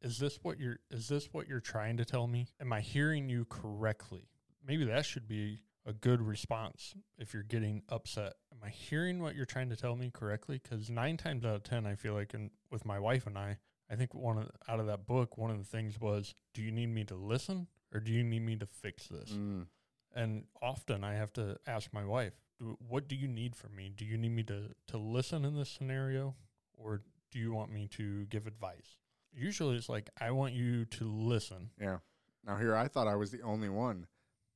is 0.00 0.18
this 0.18 0.38
what 0.42 0.58
you're 0.58 0.78
is 0.90 1.08
this 1.08 1.28
what 1.32 1.46
you're 1.48 1.60
trying 1.60 1.96
to 1.98 2.04
tell 2.04 2.26
me? 2.26 2.46
Am 2.60 2.72
I 2.72 2.80
hearing 2.80 3.28
you 3.28 3.44
correctly? 3.46 4.28
Maybe 4.66 4.84
that 4.84 5.04
should 5.04 5.26
be 5.28 5.60
a 5.86 5.92
good 5.92 6.20
response 6.22 6.94
if 7.18 7.32
you're 7.32 7.42
getting 7.42 7.82
upset. 7.88 8.34
Am 8.52 8.58
I 8.62 8.68
hearing 8.68 9.22
what 9.22 9.34
you're 9.34 9.46
trying 9.46 9.70
to 9.70 9.76
tell 9.76 9.96
me 9.96 10.10
correctly? 10.12 10.60
Because 10.62 10.90
nine 10.90 11.16
times 11.16 11.44
out 11.44 11.54
of 11.56 11.62
ten, 11.62 11.86
I 11.86 11.94
feel 11.94 12.14
like, 12.14 12.34
and 12.34 12.50
with 12.70 12.84
my 12.84 12.98
wife 12.98 13.26
and 13.26 13.38
I, 13.38 13.58
I 13.90 13.96
think 13.96 14.14
one 14.14 14.38
of 14.38 14.50
out 14.68 14.78
of 14.80 14.86
that 14.86 15.06
book, 15.06 15.36
one 15.38 15.50
of 15.50 15.58
the 15.58 15.64
things 15.64 16.00
was, 16.00 16.34
do 16.54 16.62
you 16.62 16.70
need 16.70 16.88
me 16.88 17.04
to 17.04 17.14
listen 17.14 17.66
or 17.92 18.00
do 18.00 18.12
you 18.12 18.22
need 18.22 18.42
me 18.42 18.56
to 18.56 18.66
fix 18.66 19.06
this? 19.08 19.30
Mm, 19.30 19.66
And 20.14 20.44
often 20.62 21.02
I 21.02 21.14
have 21.14 21.32
to 21.34 21.56
ask 21.66 21.92
my 21.92 22.04
wife, 22.04 22.34
"Do- 22.58 22.76
what 22.86 23.08
do 23.08 23.16
you 23.16 23.26
need 23.26 23.56
from 23.56 23.74
me? 23.74 23.88
Do 23.88 24.04
you 24.04 24.16
need 24.18 24.30
me 24.32 24.42
to, 24.44 24.74
to 24.88 24.98
listen 24.98 25.44
in 25.44 25.56
this 25.56 25.70
scenario 25.70 26.36
or 26.74 27.02
do 27.32 27.38
you 27.38 27.52
want 27.52 27.72
me 27.72 27.88
to 27.92 28.26
give 28.26 28.46
advice? 28.46 28.96
Usually 29.32 29.76
it's 29.76 29.88
like, 29.88 30.10
I 30.20 30.30
want 30.32 30.52
you 30.54 30.84
to 30.84 31.04
listen. 31.10 31.70
yeah 31.80 31.98
now 32.46 32.56
here 32.56 32.74
i 32.74 32.88
thought 32.88 33.06
i 33.06 33.14
was 33.14 33.30
the 33.30 33.42
only 33.42 33.68
one 33.68 34.06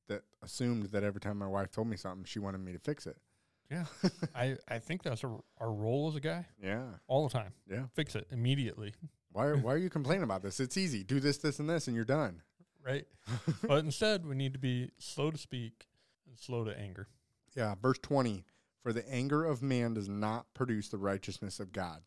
that 0.07 0.23
assumed 0.43 0.83
that 0.85 1.03
every 1.03 1.21
time 1.21 1.37
my 1.37 1.47
wife 1.47 1.71
told 1.71 1.87
me 1.87 1.97
something 1.97 2.23
she 2.23 2.39
wanted 2.39 2.59
me 2.59 2.71
to 2.71 2.79
fix 2.79 3.07
it 3.07 3.17
Yeah. 3.71 3.85
I, 4.35 4.57
I 4.67 4.79
think 4.79 5.03
that's 5.03 5.23
our, 5.23 5.39
our 5.59 5.71
role 5.71 6.07
as 6.07 6.15
a 6.15 6.19
guy 6.19 6.45
yeah 6.61 6.83
all 7.07 7.27
the 7.27 7.33
time. 7.33 7.53
yeah 7.69 7.83
Fix 7.93 8.15
it 8.15 8.27
immediately. 8.31 8.93
Why 9.31 9.45
are, 9.47 9.57
why 9.65 9.73
are 9.73 9.77
you 9.77 9.89
complaining 9.89 10.23
about 10.23 10.41
this? 10.43 10.59
It's 10.59 10.77
easy. 10.77 11.03
Do 11.03 11.19
this, 11.19 11.37
this, 11.37 11.59
and 11.59 11.69
this, 11.69 11.87
and 11.87 11.95
you're 11.95 12.05
done. 12.05 12.41
Right. 12.85 13.05
but 13.67 13.83
instead, 13.83 14.25
we 14.25 14.35
need 14.35 14.53
to 14.53 14.59
be 14.59 14.91
slow 14.99 15.31
to 15.31 15.37
speak 15.37 15.87
and 16.27 16.37
slow 16.37 16.63
to 16.63 16.79
anger. 16.79 17.07
Yeah. 17.55 17.75
Verse 17.81 17.97
20 17.99 18.45
For 18.83 18.93
the 18.93 19.07
anger 19.11 19.43
of 19.43 19.61
man 19.61 19.95
does 19.95 20.07
not 20.07 20.45
produce 20.53 20.89
the 20.89 20.97
righteousness 20.99 21.59
of 21.59 21.73
God. 21.73 22.01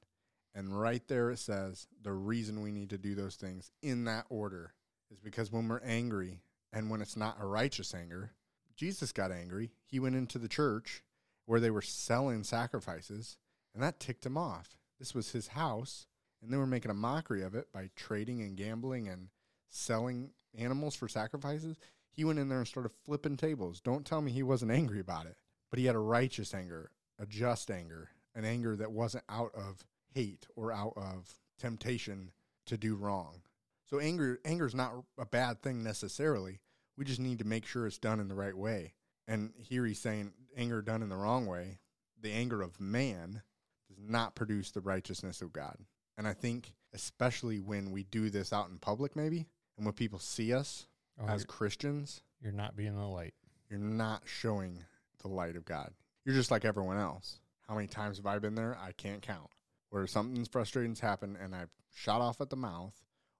And 0.55 0.81
right 0.81 1.07
there 1.09 1.31
it 1.31 1.39
says 1.39 1.87
the 2.03 2.13
reason 2.13 2.63
we 2.63 2.71
need 2.71 2.91
to 2.91 2.99
do 2.99 3.15
those 3.15 3.37
things 3.37 3.71
in 3.83 4.05
that 4.05 4.25
order 4.31 4.73
is 5.11 5.19
because 5.19 5.53
when 5.53 5.69
we're 5.69 5.83
angry 5.83 6.41
and 6.73 6.91
when 6.91 7.01
it's 7.01 7.17
not 7.17 7.39
a 7.41 7.47
righteous 7.47 7.95
anger, 7.95 8.33
Jesus 8.77 9.13
got 9.13 9.33
angry. 9.33 9.71
He 9.87 9.99
went 9.99 10.17
into 10.17 10.39
the 10.39 10.49
church 10.49 11.03
where 11.47 11.61
they 11.61 11.71
were 11.71 11.83
selling 11.83 12.45
sacrifices, 12.45 13.37
and 13.75 13.83
that 13.83 14.01
ticked 14.01 14.27
him 14.27 14.37
off. 14.37 14.77
This 14.99 15.15
was 15.15 15.33
his 15.33 15.49
house, 15.49 16.07
and 16.43 16.53
they 16.53 16.57
were 16.57 16.67
making 16.67 16.91
a 16.91 16.95
mockery 16.95 17.43
of 17.43 17.55
it 17.55 17.73
by 17.73 17.91
trading 17.97 18.41
and 18.43 18.57
gambling 18.57 19.09
and 19.09 19.29
selling 19.69 20.31
animals 20.57 20.95
for 20.95 21.09
sacrifices. 21.09 21.77
He 22.11 22.25
went 22.25 22.39
in 22.39 22.49
there 22.49 22.59
and 22.59 22.67
started 22.67 22.93
flipping 23.05 23.37
tables. 23.37 23.81
Don't 23.81 24.05
tell 24.05 24.21
me 24.21 24.31
he 24.31 24.43
wasn't 24.43 24.73
angry 24.73 25.01
about 25.01 25.27
it, 25.27 25.37
but 25.71 25.79
he 25.79 25.87
had 25.87 25.95
a 25.95 26.01
righteous 26.01 26.55
anger, 26.55 26.91
a 27.19 27.27
just 27.27 27.71
anger, 27.71 28.11
an 28.35 28.45
anger 28.45 28.77
that 28.77 28.93
wasn't 28.93 29.25
out 29.29 29.53
of 29.55 29.85
hate 30.13 30.47
or 30.57 30.73
out 30.73 30.95
of 30.97 31.39
temptation 31.59 32.31
to 32.67 32.77
do 32.77 32.95
wrong. 32.95 33.43
So 33.89 33.99
anger 34.01 34.39
anger 34.45 34.67
is 34.67 34.75
not 34.75 34.93
a 35.19 35.27
bad 35.27 35.63
thing 35.63 35.83
necessarily. 35.83 36.61
We 36.97 37.05
just 37.05 37.21
need 37.21 37.39
to 37.39 37.47
make 37.47 37.65
sure 37.65 37.87
it's 37.87 37.99
done 37.99 38.21
in 38.21 38.29
the 38.29 38.35
right 38.35 38.57
way. 38.57 38.95
And 39.27 39.53
here 39.57 39.85
he's 39.87 40.01
saying 40.01 40.33
anger 40.57 40.83
done 40.83 41.03
in 41.03 41.09
the 41.09 41.17
wrong 41.17 41.47
way, 41.47 41.79
the 42.21 42.33
anger 42.33 42.63
of 42.63 42.81
man 42.81 43.43
does 43.89 43.99
not 44.01 44.35
produce 44.35 44.71
the 44.71 44.81
righteousness 44.81 45.41
of 45.43 45.53
God. 45.53 45.77
And 46.17 46.27
I 46.27 46.35
think 46.35 46.73
especially 46.93 47.61
when 47.61 47.91
we 47.91 48.03
do 48.05 48.31
this 48.31 48.53
out 48.53 48.69
in 48.71 48.79
public 48.79 49.15
maybe 49.15 49.47
and 49.77 49.87
when 49.87 49.95
people 49.95 50.19
see 50.19 50.53
us 50.53 50.87
Oh, 51.21 51.27
as 51.27 51.41
you're, 51.41 51.47
Christians, 51.47 52.23
you're 52.41 52.53
not 52.53 52.77
being 52.77 52.95
the 52.95 53.05
light. 53.07 53.35
you're 53.69 53.79
not 53.81 54.23
showing 54.25 54.85
the 55.21 55.29
light 55.29 55.57
of 55.57 55.65
God. 55.65 55.93
You're 56.25 56.35
just 56.37 56.51
like 56.51 56.65
everyone 56.65 56.97
else. 56.97 57.41
How 57.67 57.75
many 57.75 57.89
times 57.89 58.19
have 58.19 58.27
I 58.27 58.39
been 58.39 58.55
there? 58.55 58.79
I 58.81 58.93
can't 58.93 59.21
count. 59.21 59.51
Where 59.91 60.07
something's 60.07 60.49
frustrating's 60.49 61.01
happened 61.01 61.37
and 61.43 61.55
I've 61.55 61.71
shot 61.95 62.21
off 62.21 62.41
at 62.41 62.51
the 62.51 62.57
mouth 62.57 62.95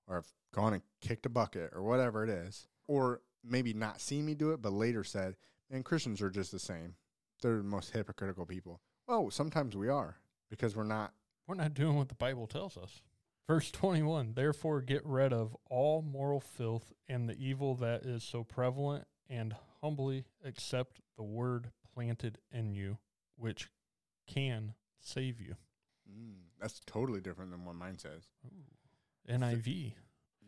or 0.09 0.19
I've 0.19 0.33
gone 0.55 0.75
and 0.75 0.83
kicked 1.01 1.27
a 1.27 1.31
bucket 1.31 1.71
or 1.75 1.83
whatever 1.83 2.25
it 2.25 2.31
is. 2.31 2.67
Or 2.87 3.21
maybe 3.45 3.73
not 3.73 4.01
seen 4.01 4.25
me 4.25 4.35
do 4.35 4.51
it, 4.53 4.63
but 4.63 4.73
later 4.73 5.05
said, 5.05 5.37
man, 5.71 5.83
Christians 5.83 6.23
are 6.23 6.31
just 6.31 6.53
the 6.53 6.59
same. 6.59 6.95
They're 7.43 7.59
the 7.59 7.63
most 7.63 7.93
hypocritical 7.93 8.47
people. 8.47 8.81
Well, 9.07 9.31
sometimes 9.31 9.77
we 9.77 9.89
are 9.89 10.17
because 10.51 10.75
we're 10.75 10.85
not. 10.85 11.13
We're 11.47 11.55
not 11.55 11.73
doing 11.73 11.97
what 11.97 12.11
the 12.11 12.15
Bible 12.15 12.47
tells 12.47 12.77
us. 12.77 13.01
Verse 13.47 13.71
21 13.71 14.35
Therefore, 14.35 14.83
get 14.83 15.05
rid 15.07 15.33
of 15.33 15.57
all 15.71 16.03
moral 16.03 16.41
filth 16.41 16.93
and 17.09 17.29
the 17.29 17.39
evil 17.39 17.75
that 17.77 18.05
is 18.05 18.23
so 18.23 18.45
prevalent, 18.45 19.07
and 19.31 19.55
humbly 19.81 20.27
accept 20.45 21.01
the 21.17 21.23
word 21.23 21.71
planted 21.95 22.39
in 22.53 22.75
you, 22.75 22.99
which 23.37 23.71
can 24.27 24.75
save 25.01 25.41
you. 25.41 25.57
Mm, 26.11 26.35
that's 26.61 26.81
totally 26.87 27.21
different 27.21 27.51
than 27.51 27.65
what 27.65 27.75
mine 27.75 27.99
says. 27.99 28.29
NIV. 29.29 29.93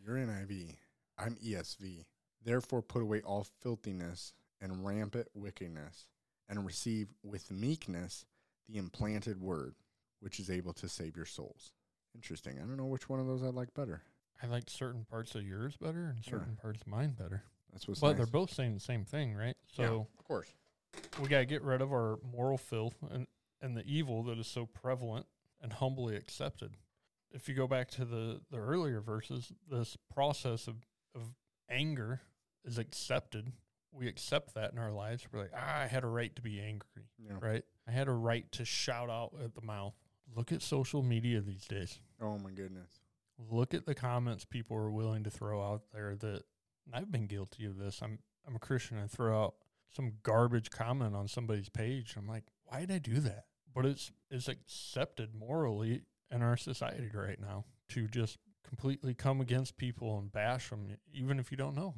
You're 0.04 0.16
NIV. 0.16 0.76
I'm 1.18 1.36
ESV. 1.36 2.04
Therefore, 2.44 2.82
put 2.82 3.02
away 3.02 3.20
all 3.22 3.46
filthiness 3.60 4.32
and 4.62 4.84
rampant 4.84 5.28
wickedness, 5.34 6.06
and 6.48 6.66
receive 6.66 7.08
with 7.22 7.50
meekness 7.50 8.24
the 8.68 8.76
implanted 8.78 9.40
word, 9.40 9.74
which 10.20 10.38
is 10.38 10.50
able 10.50 10.72
to 10.74 10.88
save 10.88 11.16
your 11.16 11.24
souls. 11.26 11.72
Interesting. 12.14 12.56
I 12.58 12.60
don't 12.60 12.76
know 12.76 12.86
which 12.86 13.08
one 13.08 13.20
of 13.20 13.26
those 13.26 13.42
I 13.42 13.46
like 13.46 13.72
better. 13.74 14.02
I 14.42 14.46
like 14.46 14.64
certain 14.68 15.04
parts 15.04 15.34
of 15.34 15.46
yours 15.46 15.76
better 15.80 16.06
and 16.08 16.18
Yeah. 16.26 16.30
certain 16.30 16.56
parts 16.56 16.80
of 16.82 16.86
mine 16.88 17.10
better. 17.18 17.42
That's 17.72 17.86
what's 17.86 18.00
but 18.00 18.08
nice. 18.08 18.16
they're 18.18 18.26
both 18.26 18.52
saying 18.52 18.74
the 18.74 18.80
same 18.80 19.04
thing, 19.04 19.34
right? 19.34 19.56
Yeah, 19.74 19.86
So 19.86 20.06
of 20.18 20.24
course. 20.26 20.48
we 21.20 21.28
got 21.28 21.38
to 21.38 21.46
get 21.46 21.62
rid 21.62 21.80
of 21.80 21.92
our 21.92 22.18
moral 22.22 22.58
filth 22.58 22.96
and, 23.10 23.26
and 23.62 23.76
the 23.76 23.84
evil 23.86 24.22
that 24.24 24.38
is 24.38 24.46
so 24.46 24.66
prevalent 24.66 25.26
and 25.62 25.72
humbly 25.72 26.16
accepted. 26.16 26.72
If 27.32 27.48
you 27.48 27.54
go 27.54 27.66
back 27.66 27.90
to 27.92 28.04
the, 28.04 28.40
the 28.50 28.58
earlier 28.58 29.00
verses, 29.00 29.52
this 29.70 29.96
process 30.12 30.66
of, 30.66 30.76
of 31.14 31.22
anger 31.68 32.20
is 32.64 32.78
accepted. 32.78 33.52
We 33.92 34.08
accept 34.08 34.54
that 34.54 34.72
in 34.72 34.78
our 34.78 34.92
lives. 34.92 35.26
We're 35.32 35.40
like, 35.40 35.52
ah, 35.56 35.80
I 35.80 35.86
had 35.86 36.04
a 36.04 36.08
right 36.08 36.34
to 36.36 36.42
be 36.42 36.60
angry, 36.60 37.08
Yeah. 37.18 37.34
right? 37.40 37.64
I 37.88 37.90
had 37.92 38.08
a 38.08 38.12
right 38.12 38.50
to 38.52 38.64
shout 38.64 39.10
out 39.10 39.32
at 39.44 39.54
the 39.54 39.62
mouth. 39.62 39.94
Look 40.36 40.52
at 40.52 40.62
social 40.62 41.02
media 41.02 41.40
these 41.40 41.66
days. 41.66 41.98
Oh 42.20 42.38
my 42.38 42.50
goodness. 42.50 43.00
Look 43.50 43.74
at 43.74 43.86
the 43.86 43.94
comments 43.94 44.44
people 44.44 44.76
are 44.76 44.90
willing 44.90 45.24
to 45.24 45.30
throw 45.30 45.60
out 45.62 45.82
there 45.92 46.14
that 46.16 46.42
I've 46.92 47.10
been 47.10 47.26
guilty 47.26 47.64
of 47.64 47.78
this. 47.78 48.00
I'm 48.02 48.18
I'm 48.46 48.54
a 48.56 48.60
Christian. 48.60 48.98
I 48.98 49.06
throw 49.06 49.42
out 49.44 49.54
some 49.90 50.12
garbage 50.22 50.70
comment 50.70 51.16
on 51.16 51.26
somebody's 51.26 51.68
page. 51.68 52.14
I'm 52.16 52.28
like, 52.28 52.44
why 52.64 52.80
did 52.80 52.92
I 52.92 52.98
do 52.98 53.18
that? 53.20 53.46
But 53.74 53.86
it's 53.86 54.12
it's 54.30 54.46
accepted 54.48 55.34
morally 55.34 56.02
in 56.30 56.42
our 56.42 56.56
society 56.56 57.10
right 57.12 57.40
now 57.40 57.64
to 57.90 58.06
just 58.06 58.38
completely 58.66 59.14
come 59.14 59.40
against 59.40 59.76
people 59.76 60.18
and 60.18 60.32
bash 60.32 60.70
them, 60.70 60.96
even 61.12 61.38
if 61.38 61.50
you 61.50 61.56
don't 61.56 61.76
know. 61.76 61.94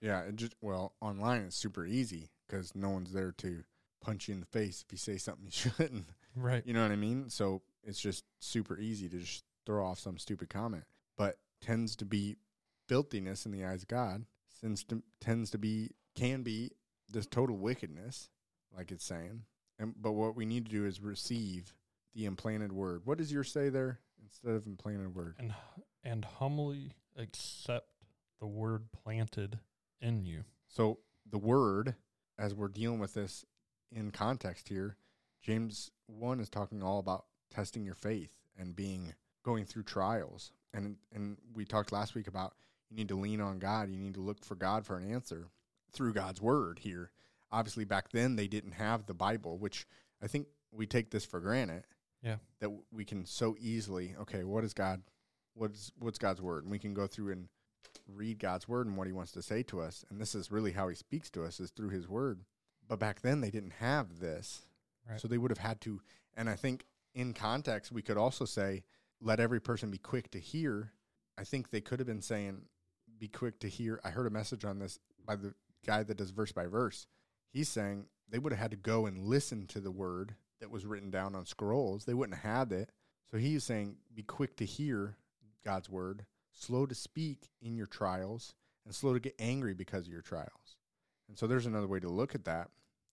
Yeah, 0.00 0.22
it 0.22 0.36
just 0.36 0.54
well, 0.60 0.94
online 1.00 1.42
it's 1.42 1.56
super 1.56 1.84
easy 1.84 2.30
because 2.46 2.74
no 2.74 2.90
one's 2.90 3.12
there 3.12 3.32
to 3.38 3.64
punch 4.00 4.28
you 4.28 4.34
in 4.34 4.40
the 4.40 4.46
face 4.46 4.82
if 4.86 4.92
you 4.92 4.98
say 4.98 5.16
something 5.16 5.44
you 5.44 5.50
shouldn't. 5.50 6.06
Right. 6.34 6.62
You 6.66 6.74
know 6.74 6.82
what 6.82 6.92
I 6.92 6.96
mean? 6.96 7.28
So 7.28 7.62
it's 7.84 8.00
just 8.00 8.24
super 8.38 8.78
easy 8.78 9.08
to 9.08 9.18
just 9.18 9.44
throw 9.66 9.84
off 9.84 9.98
some 9.98 10.18
stupid 10.18 10.48
comment, 10.48 10.84
but 11.16 11.38
tends 11.60 11.96
to 11.96 12.04
be 12.04 12.36
filthiness 12.88 13.46
in 13.46 13.52
the 13.52 13.64
eyes 13.64 13.82
of 13.82 13.88
God. 13.88 14.24
Since 14.60 14.84
to, 14.84 15.02
tends 15.20 15.50
to 15.50 15.58
be 15.58 15.90
can 16.14 16.42
be 16.42 16.72
this 17.10 17.26
total 17.26 17.56
wickedness, 17.56 18.28
like 18.76 18.90
it's 18.90 19.04
saying. 19.04 19.42
And 19.78 19.94
but 20.00 20.12
what 20.12 20.36
we 20.36 20.44
need 20.44 20.66
to 20.66 20.70
do 20.70 20.84
is 20.84 21.00
receive 21.00 21.74
the 22.14 22.24
implanted 22.24 22.72
word. 22.72 23.02
What 23.04 23.18
does 23.18 23.32
yours 23.32 23.52
say 23.52 23.68
there 23.68 24.00
instead 24.22 24.52
of 24.54 24.66
implanted 24.66 25.14
word? 25.14 25.36
And 25.38 25.54
and 26.02 26.24
humbly 26.24 26.92
accept 27.16 27.88
the 28.40 28.46
word 28.46 28.84
planted 28.92 29.58
in 30.00 30.24
you. 30.24 30.44
So 30.68 30.98
the 31.30 31.38
word, 31.38 31.94
as 32.38 32.54
we're 32.54 32.68
dealing 32.68 32.98
with 32.98 33.14
this 33.14 33.44
in 33.92 34.10
context 34.10 34.68
here, 34.68 34.96
James 35.42 35.90
one 36.06 36.40
is 36.40 36.48
talking 36.48 36.82
all 36.82 36.98
about 36.98 37.26
testing 37.50 37.84
your 37.84 37.94
faith 37.94 38.32
and 38.58 38.74
being 38.74 39.14
going 39.44 39.64
through 39.64 39.84
trials. 39.84 40.52
And 40.72 40.96
and 41.14 41.36
we 41.54 41.64
talked 41.64 41.92
last 41.92 42.14
week 42.14 42.26
about 42.26 42.54
you 42.90 42.96
need 42.96 43.08
to 43.08 43.18
lean 43.18 43.40
on 43.40 43.58
God. 43.58 43.90
You 43.90 43.98
need 43.98 44.14
to 44.14 44.20
look 44.20 44.44
for 44.44 44.54
God 44.54 44.84
for 44.84 44.96
an 44.96 45.12
answer 45.12 45.48
through 45.92 46.14
God's 46.14 46.40
word 46.40 46.80
here. 46.80 47.10
Obviously 47.52 47.84
back 47.84 48.10
then 48.10 48.36
they 48.36 48.46
didn't 48.46 48.72
have 48.72 49.06
the 49.06 49.14
Bible, 49.14 49.58
which 49.58 49.86
I 50.22 50.26
think 50.26 50.46
we 50.72 50.86
take 50.86 51.10
this 51.10 51.24
for 51.24 51.40
granted. 51.40 51.84
Yeah. 52.22 52.36
That 52.60 52.70
we 52.92 53.04
can 53.04 53.24
so 53.24 53.56
easily, 53.58 54.14
okay, 54.20 54.44
what 54.44 54.64
is 54.64 54.74
God 54.74 55.02
what's 55.54 55.92
what's 55.98 56.18
God's 56.18 56.40
word? 56.40 56.64
And 56.64 56.70
we 56.70 56.78
can 56.78 56.94
go 56.94 57.06
through 57.06 57.32
and 57.32 57.48
read 58.06 58.38
God's 58.38 58.68
word 58.68 58.86
and 58.86 58.96
what 58.96 59.06
he 59.06 59.12
wants 59.12 59.32
to 59.32 59.42
say 59.42 59.62
to 59.64 59.80
us. 59.80 60.04
And 60.10 60.20
this 60.20 60.34
is 60.34 60.50
really 60.50 60.72
how 60.72 60.88
he 60.88 60.94
speaks 60.94 61.30
to 61.30 61.44
us 61.44 61.60
is 61.60 61.70
through 61.70 61.90
his 61.90 62.08
word. 62.08 62.40
But 62.88 62.98
back 62.98 63.20
then 63.20 63.40
they 63.40 63.50
didn't 63.50 63.74
have 63.74 64.18
this. 64.18 64.62
Right. 65.08 65.20
So 65.20 65.28
they 65.28 65.38
would 65.38 65.50
have 65.50 65.58
had 65.58 65.80
to 65.82 66.00
and 66.36 66.48
I 66.48 66.56
think 66.56 66.84
in 67.14 67.34
context 67.34 67.92
we 67.92 68.02
could 68.02 68.16
also 68.16 68.44
say 68.44 68.84
let 69.20 69.40
every 69.40 69.60
person 69.60 69.90
be 69.90 69.98
quick 69.98 70.30
to 70.32 70.38
hear. 70.38 70.92
I 71.38 71.44
think 71.44 71.70
they 71.70 71.80
could 71.80 72.00
have 72.00 72.06
been 72.06 72.22
saying 72.22 72.62
be 73.18 73.28
quick 73.28 73.58
to 73.60 73.68
hear. 73.68 74.00
I 74.02 74.10
heard 74.10 74.26
a 74.26 74.30
message 74.30 74.64
on 74.64 74.78
this 74.78 74.98
by 75.26 75.36
the 75.36 75.54
guy 75.86 76.02
that 76.02 76.16
does 76.16 76.30
verse 76.30 76.52
by 76.52 76.66
verse. 76.66 77.06
He's 77.52 77.68
saying 77.68 78.06
they 78.28 78.38
would 78.38 78.52
have 78.52 78.60
had 78.60 78.70
to 78.70 78.76
go 78.76 79.06
and 79.06 79.18
listen 79.18 79.66
to 79.68 79.80
the 79.80 79.90
word 79.90 80.34
that 80.60 80.70
was 80.70 80.86
written 80.86 81.10
down 81.10 81.34
on 81.34 81.46
scrolls. 81.46 82.04
They 82.04 82.14
wouldn't 82.14 82.38
have 82.38 82.70
had 82.70 82.72
it. 82.72 82.90
So 83.30 83.38
he's 83.38 83.64
saying 83.64 83.96
be 84.14 84.22
quick 84.22 84.56
to 84.56 84.64
hear 84.64 85.16
God's 85.64 85.88
word, 85.88 86.26
slow 86.52 86.86
to 86.86 86.94
speak 86.94 87.50
in 87.60 87.76
your 87.76 87.86
trials, 87.86 88.54
and 88.84 88.94
slow 88.94 89.12
to 89.14 89.20
get 89.20 89.34
angry 89.38 89.74
because 89.74 90.06
of 90.06 90.12
your 90.12 90.22
trials. 90.22 90.76
And 91.28 91.38
so 91.38 91.46
there's 91.46 91.66
another 91.66 91.86
way 91.86 92.00
to 92.00 92.08
look 92.08 92.34
at 92.34 92.44
that. 92.44 92.70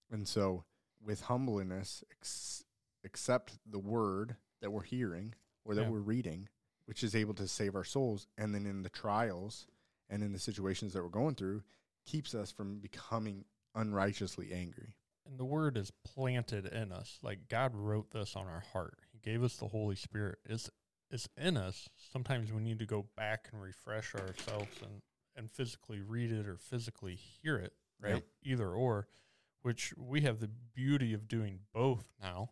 And 0.10 0.28
so 0.28 0.64
with 1.04 1.22
humbleness, 1.22 2.04
ex- 2.12 2.64
accept 3.04 3.60
the 3.66 3.80
word 3.80 4.36
that 4.62 4.72
we're 4.72 4.82
hearing 4.84 5.36
or 5.64 5.76
that 5.76 5.84
Yeah. 5.84 5.90
we're 5.90 6.00
reading, 6.00 6.50
which 6.86 7.04
is 7.04 7.16
able 7.16 7.34
to 7.36 7.48
save 7.48 7.76
our 7.76 7.84
souls. 7.84 8.28
And 8.38 8.56
then 8.56 8.66
in 8.66 8.82
the 8.82 8.90
trials 8.90 9.68
and 10.10 10.24
in 10.24 10.32
the 10.32 10.40
situations 10.40 10.94
that 10.94 11.04
we're 11.04 11.10
going 11.10 11.36
through, 11.36 11.64
keeps 12.06 12.34
us 12.34 12.52
from 12.52 12.80
becoming 12.80 13.46
unrighteously 13.76 14.52
angry. 14.52 14.96
And 15.28 15.38
the 15.38 15.46
word 15.46 15.78
is 15.78 15.92
planted 16.06 16.66
in 16.68 16.92
us. 16.92 17.20
Like 17.22 17.50
God 17.50 17.72
wrote 17.76 18.12
this 18.12 18.36
on 18.36 18.48
our 18.48 18.64
heart. 18.74 19.00
He 19.12 19.20
gave 19.20 19.44
us 19.44 19.58
the 19.58 19.68
Holy 19.68 19.96
Spirit. 19.96 20.40
It's 20.46 20.70
it's 21.10 21.28
in 21.38 21.58
us. 21.58 21.90
Sometimes 22.12 22.52
we 22.52 22.62
need 22.62 22.80
to 22.80 22.86
go 22.86 23.06
back 23.16 23.48
and 23.52 23.62
refresh 23.62 24.14
ourselves 24.14 24.82
and, 24.82 25.02
and 25.36 25.50
physically 25.50 26.02
read 26.02 26.32
it 26.32 26.48
or 26.48 26.58
physically 26.58 27.16
hear 27.16 27.58
it, 27.58 27.74
right? 28.02 28.16
Yep. 28.16 28.24
Either 28.44 28.72
or, 28.72 29.08
which 29.62 29.94
we 29.98 30.22
have 30.22 30.40
the 30.40 30.50
beauty 30.74 31.14
of 31.14 31.28
doing 31.28 31.60
both 31.74 32.12
now. 32.22 32.50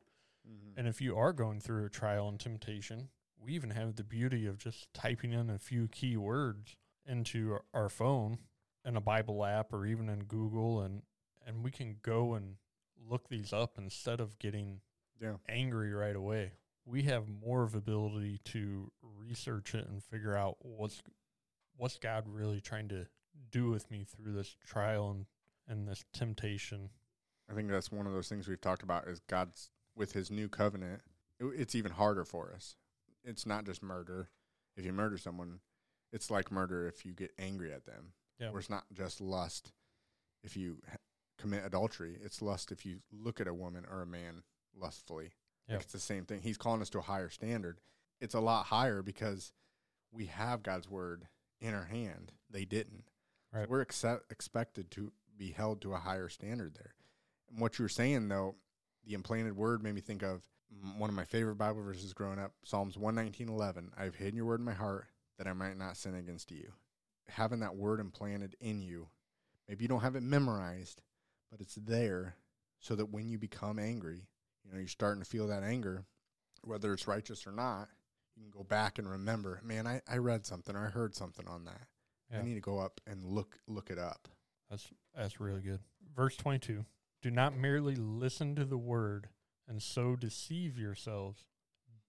Mm-hmm. 0.48 0.79
And 0.79 0.88
if 0.88 1.01
you 1.01 1.17
are 1.17 1.34
going 1.34 1.60
through 1.60 1.86
a 1.86 1.89
trial 1.89 2.29
and 2.29 2.39
temptation, 2.39 3.10
we 3.38 3.53
even 3.53 3.72
have 3.72 3.96
the 3.96 4.03
beauty 4.03 4.46
of 4.46 4.58
just 4.58 4.94
typing 4.94 5.34
in 5.34 5.50
a 5.50 5.60
few 5.60 5.89
key 5.89 6.15
words 6.15 6.77
into 7.05 7.53
our, 7.53 7.63
our 7.74 7.89
phone 7.89 8.38
in 8.86 8.96
a 8.96 9.01
Bible 9.01 9.44
app 9.44 9.74
or 9.74 9.86
even 9.86 10.08
in 10.10 10.24
Google 10.24 10.82
and 10.82 11.01
and 11.46 11.63
we 11.63 11.70
can 11.70 11.98
go 12.01 12.34
and 12.34 12.55
look 13.08 13.30
these 13.30 13.54
up 13.54 13.78
instead 13.78 14.20
of 14.20 14.38
getting 14.40 14.82
Yeah. 15.20 15.38
angry 15.48 15.94
right 15.94 16.16
away. 16.16 16.54
We 16.86 17.04
have 17.04 17.28
more 17.28 17.64
of 17.64 17.74
ability 17.76 18.40
to 18.46 18.92
research 19.02 19.74
it 19.74 19.88
and 19.88 20.04
figure 20.04 20.36
out 20.36 20.58
what's 20.64 21.02
what's 21.78 21.98
God 21.98 22.28
really 22.28 22.62
trying 22.62 22.88
to 22.90 23.08
do 23.52 23.70
with 23.70 23.92
me 23.92 24.04
through 24.06 24.34
this 24.34 24.56
trial 24.66 25.10
and 25.12 25.26
and 25.68 25.88
this 25.88 26.06
temptation. 26.14 26.90
I 27.50 27.54
think 27.54 27.70
that's 27.70 27.92
one 27.92 28.06
of 28.08 28.14
those 28.14 28.30
things 28.30 28.48
we've 28.48 28.62
talked 28.62 28.84
about 28.84 29.08
is 29.08 29.20
God's 29.22 29.72
with 29.96 30.14
his 30.14 30.30
new 30.32 30.48
covenant. 30.50 31.02
it- 31.40 31.46
It's 31.60 31.76
even 31.76 31.92
harder 31.92 32.24
for 32.24 32.52
us. 32.54 32.76
It's 33.24 33.46
not 33.46 33.66
just 33.66 33.82
murder. 33.84 34.30
If 34.78 34.86
you 34.86 34.94
murder 34.94 35.18
someone, 35.18 35.62
it's 36.12 36.30
like 36.32 36.50
murder 36.52 36.88
if 36.88 37.06
you 37.06 37.14
get 37.14 37.34
angry 37.38 37.74
at 37.74 37.86
them. 37.86 38.14
Yeah. 38.40 38.52
Or 38.52 38.60
it's 38.60 38.70
not 38.70 38.86
just 38.94 39.20
lust 39.20 39.74
if 40.44 40.56
you 40.56 40.82
commit 41.46 41.64
adultery. 41.64 42.18
It's 42.24 42.42
lust 42.42 42.72
if 42.72 42.88
you 42.88 43.02
look 43.12 43.40
at 43.40 43.48
a 43.48 43.54
woman 43.54 43.86
or 43.90 44.02
a 44.02 44.08
man 44.08 44.42
lustfully. 44.75 45.34
Yeah. 45.68 45.75
Like 45.75 45.84
it's 45.84 45.94
the 45.94 46.00
same 46.00 46.25
thing. 46.25 46.42
He's 46.42 46.58
calling 46.58 46.82
us 46.82 46.90
to 46.92 47.00
a 47.00 47.04
higher 47.04 47.30
standard. 47.30 47.80
It's 48.20 48.34
a 48.34 48.40
lot 48.40 48.66
higher 48.66 49.04
because 49.04 49.54
we 50.12 50.25
have 50.25 50.64
God's 50.64 50.90
word 50.90 51.28
in 51.62 51.75
our 51.75 51.86
hand. 51.86 52.32
They 52.50 52.66
didn't. 52.66 53.04
So 53.54 53.64
we're 53.70 53.82
accept, 53.82 54.32
expected 54.32 54.90
to 54.92 55.12
be 55.38 55.52
held 55.52 55.82
to 55.82 55.94
a 55.94 56.00
higher 56.00 56.30
standard 56.30 56.74
there. 56.75 56.96
And 57.52 57.62
what 57.62 57.78
you 57.78 57.84
were 57.84 57.90
saying, 57.90 58.28
though, 58.28 58.56
the 59.06 59.14
implanted 59.14 59.56
word 59.56 59.84
made 59.84 59.94
me 59.94 60.02
think 60.02 60.24
of 60.24 60.42
one 60.98 61.12
of 61.12 61.16
my 61.16 61.25
favorite 61.25 61.58
Bible 61.58 61.84
verses 61.84 62.12
growing 62.14 62.40
up 62.40 62.54
Psalms 62.64 62.98
119:11. 62.98 63.92
I've 63.96 64.16
hidden 64.16 64.36
your 64.36 64.48
word 64.48 64.62
in 64.62 64.66
my 64.66 64.74
heart 64.74 65.06
that 65.38 65.48
I 65.48 65.54
might 65.54 65.78
not 65.78 65.96
sin 65.96 66.16
against 66.16 66.52
you. 66.52 66.74
Having 67.30 67.60
that 67.60 67.75
word 67.75 68.00
implanted 68.00 68.56
in 68.60 68.82
you, 68.82 69.10
maybe 69.68 69.84
you 69.84 69.88
don't 69.88 70.02
have 70.02 70.16
it 70.16 70.24
memorized, 70.24 71.02
but 71.52 71.62
it's 71.62 71.75
there 71.75 72.36
so 72.80 72.96
that 72.96 73.12
when 73.12 73.30
you 73.30 73.38
become 73.38 73.80
angry, 73.80 74.28
you 74.64 74.72
know, 74.72 74.80
you're 74.80 74.88
starting 74.88 75.24
to 75.24 75.30
feel 75.30 75.48
that 75.48 75.64
anger, 75.64 76.06
whether 76.64 76.94
it's 76.94 77.08
righteous 77.08 77.46
or 77.46 77.52
not, 77.52 77.88
you 78.36 78.44
can 78.44 78.52
go 78.52 78.64
back 78.64 78.98
and 79.00 79.10
remember, 79.10 79.62
man, 79.64 79.88
I, 79.88 80.02
I 80.08 80.18
read 80.18 80.46
something 80.46 80.75
or 80.75 80.88
I 80.88 80.90
heard 80.90 81.16
something 81.16 81.48
on 81.48 81.66
that. 81.66 81.88
Yeah. 82.32 82.40
I 82.40 82.42
need 82.42 82.56
to 82.56 82.62
go 82.62 82.80
up 82.80 83.00
and 83.08 83.24
look 83.24 83.60
look 83.68 83.90
it 83.90 84.00
up. 84.00 84.28
That's 84.70 84.88
that's 85.16 85.40
really 85.40 85.62
good. 85.62 85.80
Verse 86.16 86.36
22. 86.36 86.86
Do 87.22 87.32
not 87.32 87.56
merely 87.56 87.96
listen 87.96 88.56
to 88.56 88.66
the 88.66 88.78
word 88.78 89.30
and 89.68 89.82
so 89.82 90.16
deceive 90.16 90.78
yourselves. 90.78 91.46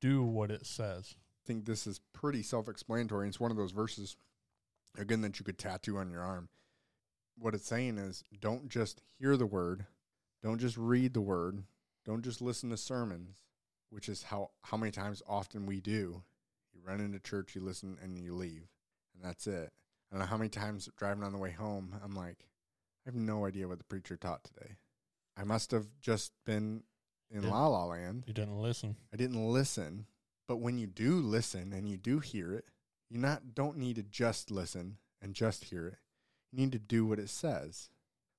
Do 0.01 0.23
what 0.23 0.51
it 0.51 0.67
says. 0.67 1.15
I 1.17 1.47
think 1.47 1.65
this 1.65 1.87
is 1.87 2.01
pretty 2.13 2.43
self-explanatory. 2.43 3.29
It's 3.29 3.41
one 3.41 3.51
of 3.51 3.57
those 3.57 3.73
verses 3.73 4.17
again 4.99 5.21
that 5.23 5.39
you 5.39 5.45
could 5.45 5.59
tattoo 5.59 5.99
on 5.99 6.11
your 6.11 6.23
arm. 6.23 6.49
What 7.39 7.55
it's 7.55 7.67
saying 7.67 7.99
is 7.99 8.25
don't 8.41 8.69
just 8.69 9.03
hear 9.19 9.37
the 9.37 9.47
word, 9.47 9.87
don't 10.43 10.59
just 10.59 10.77
read 10.77 11.15
the 11.15 11.21
word, 11.21 11.65
don't 12.05 12.23
just 12.23 12.41
listen 12.41 12.71
to 12.71 12.77
sermons, 12.77 13.43
which 13.91 14.09
is 14.09 14.25
how 14.25 14.51
how 14.63 14.77
many 14.77 14.93
times 14.93 15.23
often 15.29 15.67
we 15.67 15.81
do. 15.81 16.23
You 16.73 16.81
run 16.85 17.01
into 17.01 17.19
church, 17.19 17.55
you 17.55 17.61
listen 17.61 17.99
and 18.03 18.19
you 18.19 18.35
leave. 18.35 18.69
And 19.15 19.25
that's 19.25 19.47
it. 19.47 19.73
I 20.11 20.15
don't 20.15 20.21
know 20.21 20.27
how 20.27 20.37
many 20.37 20.51
times 20.51 20.89
driving 20.97 21.25
on 21.25 21.33
the 21.33 21.39
way 21.39 21.51
home, 21.51 21.95
I'm 22.03 22.15
like, 22.15 22.47
I 23.05 23.11
have 23.11 23.15
no 23.15 23.47
idea 23.47 23.69
what 23.69 23.79
the 23.79 23.85
preacher 23.85 24.17
taught 24.17 24.45
today. 24.45 24.77
I 25.37 25.45
must 25.45 25.71
have 25.71 25.87
just 26.01 26.33
been 26.45 26.85
in. 27.31 27.49
La 27.49 27.67
La 27.67 27.85
Land. 27.85 28.25
You 28.27 28.35
didn't 28.35 28.61
listen. 28.61 28.97
I 29.13 29.17
didn't 29.17 29.45
listen. 29.45 30.07
But 30.49 30.59
when 30.59 30.79
you 30.79 30.87
do 30.87 31.17
listen 31.17 31.73
and 31.73 31.89
you 31.89 31.97
do 31.97 32.21
hear 32.21 32.53
it, 32.53 32.67
you 33.11 33.19
not 33.19 33.55
don't 33.55 33.77
need 33.77 33.97
to 33.97 34.03
just 34.03 34.51
listen 34.51 34.99
and 35.21 35.35
just 35.35 35.65
hear 35.65 35.87
it. 35.89 35.99
You 36.53 36.59
need 36.59 36.73
to 36.73 36.79
do 36.79 37.07
what 37.07 37.19
it 37.19 37.31
says. 37.31 37.91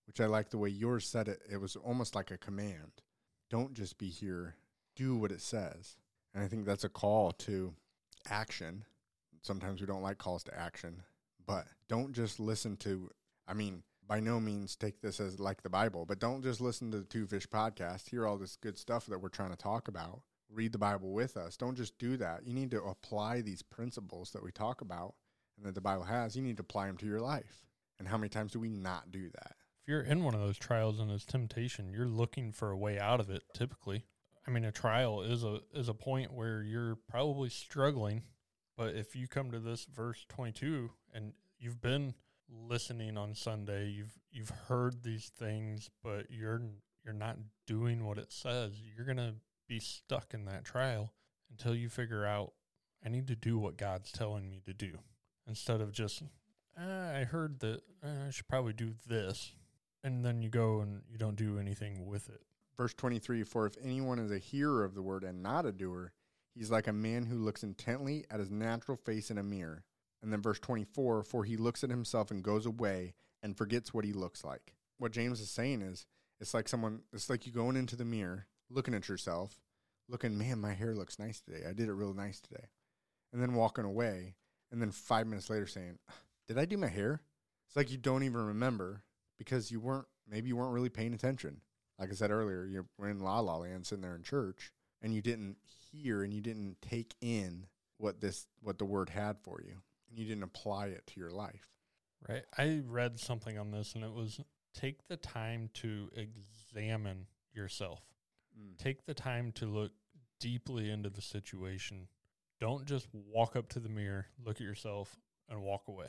Which 0.06 0.22
I 0.22 0.26
like 0.26 0.50
the 0.50 0.58
way 0.58 0.70
yours 0.70 1.06
said 1.06 1.28
it. 1.28 1.42
It 1.52 1.58
was 1.58 1.76
almost 1.76 2.16
like 2.16 2.32
a 2.32 2.38
command. 2.38 3.02
Don't 3.50 3.74
just 3.74 3.98
be 3.98 4.10
here. 4.10 4.56
Do 4.96 5.16
what 5.18 5.32
it 5.32 5.42
says. 5.42 5.98
And 6.34 6.44
I 6.44 6.48
think 6.48 6.66
that's 6.66 6.86
a 6.86 6.90
call 6.90 7.32
to 7.34 7.74
action. 8.30 8.86
Sometimes 9.42 9.82
we 9.82 9.88
don't 9.88 10.02
like 10.02 10.18
calls 10.18 10.44
to 10.46 10.58
action, 10.58 11.04
but 11.46 11.68
don't 11.88 12.14
just 12.14 12.40
listen 12.40 12.78
to 12.78 13.10
I 13.48 13.54
mean, 13.54 13.84
by 14.08 14.20
no 14.20 14.40
means 14.40 14.76
take 14.76 15.02
this 15.02 15.20
as 15.20 15.40
like 15.40 15.64
the 15.64 15.70
Bible, 15.70 16.06
but 16.06 16.20
don't 16.20 16.44
just 16.44 16.62
listen 16.62 16.92
to 16.92 17.00
the 17.00 17.06
Two 17.06 17.26
Fish 17.26 17.48
podcast, 17.48 18.10
hear 18.10 18.26
all 18.28 18.38
this 18.38 18.58
good 18.58 18.78
stuff 18.78 19.06
that 19.08 19.22
we're 19.22 19.30
trying 19.30 19.52
to 19.52 19.58
talk 19.58 19.88
about. 19.88 20.22
Read 20.50 20.72
the 20.72 20.78
Bible 20.78 21.12
with 21.12 21.36
us. 21.36 21.58
Don't 21.58 21.76
just 21.76 21.98
do 21.98 22.16
that. 22.18 22.46
You 22.46 22.54
need 22.54 22.72
to 22.72 22.82
apply 22.82 23.42
these 23.42 23.62
principles 23.62 24.32
that 24.32 24.44
we 24.44 24.52
talk 24.52 24.82
about 24.82 25.16
and 25.58 25.66
that 25.66 25.76
the 25.76 25.82
Bible 25.82 26.04
has. 26.04 26.36
You 26.36 26.42
need 26.42 26.58
to 26.58 26.62
apply 26.62 26.88
them 26.88 26.98
to 26.98 27.06
your 27.06 27.20
life. 27.20 27.67
And 28.00 28.08
how 28.08 28.18
many 28.18 28.30
times 28.30 28.52
do 28.52 28.60
we 28.60 28.70
not 28.70 29.12
do 29.12 29.30
that? 29.30 29.56
If 29.82 29.88
you're 29.88 30.02
in 30.02 30.24
one 30.24 30.34
of 30.34 30.42
those 30.42 30.58
trials 30.58 31.00
and 31.00 31.10
this 31.10 31.26
temptation, 31.26 31.92
you're 31.92 32.08
looking 32.08 32.52
for 32.52 32.72
a 32.72 32.78
way 32.78 33.00
out 33.00 33.20
of 33.20 33.30
it 33.30 33.44
typically. 33.54 34.06
I 34.48 34.52
mean, 34.52 34.66
a 34.66 34.72
trial 34.72 35.22
is 35.22 35.44
a 35.44 35.60
is 35.74 35.90
a 35.90 35.94
point 35.94 36.34
where 36.34 36.64
you're 36.64 36.98
probably 37.10 37.50
struggling, 37.50 38.24
but 38.78 38.96
if 38.96 39.16
you 39.16 39.28
come 39.28 39.52
to 39.52 39.60
this 39.60 39.86
verse 39.86 40.26
22 40.30 40.90
and 41.14 41.34
you've 41.60 41.82
been 41.82 42.14
listening 42.50 43.18
on 43.18 43.36
Sunday, 43.36 43.90
you've 43.90 44.18
you've 44.32 44.52
heard 44.68 45.04
these 45.04 45.32
things, 45.38 45.90
but 46.04 46.28
you're 46.30 46.62
you're 47.04 47.14
not 47.14 47.38
doing 47.66 48.06
what 48.06 48.18
it 48.18 48.32
says, 48.32 48.74
you're 48.96 49.06
going 49.06 49.18
to 49.18 49.36
be 49.68 49.80
stuck 49.80 50.34
in 50.34 50.46
that 50.46 50.66
trial 50.66 51.14
until 51.50 51.76
you 51.76 51.90
figure 51.90 52.26
out 52.26 52.54
I 53.06 53.10
need 53.10 53.28
to 53.28 53.36
do 53.36 53.58
what 53.58 53.78
God's 53.78 54.12
telling 54.12 54.50
me 54.50 54.62
to 54.66 54.74
do 54.74 55.00
instead 55.48 55.82
of 55.82 55.92
just 55.92 56.24
"Ah, 56.78 57.16
I 57.16 57.24
heard 57.24 57.60
that 57.62 57.82
uh, 58.04 58.28
I 58.28 58.32
should 58.32 58.48
probably 58.48 58.74
do 58.74 58.94
this 59.08 59.54
and 60.04 60.24
then 60.24 60.42
you 60.42 60.50
go 60.50 60.80
and 60.80 61.02
you 61.12 61.18
don't 61.18 61.36
do 61.36 61.60
anything 61.60 62.06
with 62.06 62.30
it. 62.30 62.42
Verse 62.78 62.94
23 62.94 63.44
For 63.44 63.66
if 63.66 63.76
anyone 63.84 64.20
is 64.20 64.32
a 64.32 64.38
hearer 64.38 64.84
of 64.84 64.96
the 64.96 65.02
word 65.02 65.24
and 65.24 65.44
not 65.44 65.66
a 65.66 65.72
doer, 65.72 66.14
he's 66.56 66.72
like 66.72 66.88
a 66.88 66.94
man 66.94 67.26
who 67.26 67.38
looks 67.38 67.64
intently 67.64 68.26
at 68.32 68.40
his 68.40 68.50
natural 68.50 68.98
face 68.98 69.30
in 69.30 69.38
a 69.38 69.44
mirror. 69.44 69.84
And 70.22 70.32
then 70.32 70.42
verse 70.42 70.60
24 70.60 71.24
For 71.24 71.44
he 71.44 71.58
looks 71.58 71.84
at 71.84 71.90
himself 71.90 72.32
and 72.32 72.44
goes 72.44 72.66
away 72.66 73.16
and 73.44 73.58
forgets 73.58 73.94
what 73.94 74.06
he 74.06 74.14
looks 74.14 74.44
like. 74.44 74.74
What 74.98 75.12
James 75.12 75.42
is 75.42 75.50
saying 75.50 75.82
is, 75.82 76.06
it's 76.40 76.54
like 76.54 76.70
someone, 76.70 77.02
it's 77.12 77.30
like 77.30 77.46
you 77.46 77.52
going 77.52 77.76
into 77.76 77.96
the 77.96 78.06
mirror, 78.06 78.48
looking 78.70 78.94
at 78.94 79.10
yourself, 79.10 79.60
looking, 80.08 80.38
man, 80.38 80.60
my 80.60 80.74
hair 80.74 80.96
looks 80.96 81.20
nice 81.20 81.42
today. 81.42 81.64
I 81.68 81.74
did 81.74 81.90
it 81.90 81.94
real 81.94 82.14
nice 82.14 82.40
today. 82.40 82.68
And 83.34 83.42
then 83.42 83.54
walking 83.56 83.86
away. 83.86 84.36
And 84.72 84.82
then 84.82 84.92
five 84.92 85.28
minutes 85.28 85.50
later 85.50 85.68
saying, 85.68 86.00
Did 86.48 86.58
I 86.58 86.66
do 86.66 86.78
my 86.78 86.88
hair? 86.88 87.22
It's 87.68 87.76
like 87.76 87.92
you 87.92 87.98
don't 87.98 88.24
even 88.24 88.42
remember 88.42 89.04
because 89.38 89.72
you 89.72 89.80
weren't, 89.80 90.08
maybe 90.30 90.48
you 90.48 90.56
weren't 90.56 90.74
really 90.74 90.90
paying 90.90 91.14
attention 91.14 91.62
like 92.00 92.10
I 92.12 92.14
said 92.14 92.32
earlier, 92.32 92.66
you 92.66 92.86
were 92.98 93.10
in 93.10 93.20
La 93.20 93.40
La 93.40 93.58
Land 93.58 93.86
sitting 93.86 94.04
there 94.04 94.16
in 94.16 94.24
church 94.24 94.72
and 95.02 95.14
you 95.14 95.22
didn't 95.22 95.58
hear 95.92 96.24
and 96.24 96.34
you 96.34 96.42
didn't 96.42 96.78
take 96.82 97.16
in 97.22 97.66
what 97.98 98.22
this 98.22 98.48
what 98.62 98.78
the 98.78 98.86
word 98.86 99.10
had 99.10 99.38
for 99.42 99.62
you. 99.66 99.82
And 100.10 100.20
you 100.20 100.26
didn't 100.26 100.44
apply 100.44 100.88
it 100.88 101.08
to 101.08 101.20
your 101.20 101.32
life. 101.32 101.68
Right. 102.28 102.44
I 102.58 102.82
read 102.86 103.20
something 103.20 103.58
on 103.58 103.72
this 103.72 103.94
and 103.96 104.04
it 104.04 104.14
was 104.14 104.40
take 104.74 105.08
the 105.08 105.18
time 105.18 105.70
to 105.76 106.10
examine 106.16 107.28
yourself. 107.54 108.02
Mm. 108.60 108.78
Take 108.78 109.06
the 109.06 109.14
time 109.14 109.52
to 109.54 109.66
look 109.66 109.92
deeply 110.40 110.92
into 110.92 111.10
the 111.10 111.22
situation. 111.22 112.08
Don't 112.60 112.86
just 112.86 113.08
walk 113.14 113.56
up 113.56 113.70
to 113.70 113.80
the 113.80 113.90
mirror, 113.90 114.28
look 114.44 114.56
at 114.58 114.62
yourself, 114.62 115.16
and 115.50 115.62
walk 115.62 115.88
away. 115.88 116.08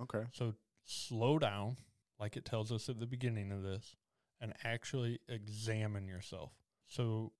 Okay. 0.00 0.24
So 0.32 0.54
slow 0.84 1.38
down, 1.38 1.76
like 2.18 2.36
it 2.36 2.44
tells 2.44 2.72
us 2.72 2.88
at 2.88 3.00
the 3.00 3.06
beginning 3.06 3.52
of 3.52 3.62
this, 3.62 3.96
and 4.40 4.52
actually 4.64 5.20
examine 5.28 6.06
yourself. 6.06 6.52
So 6.86 7.32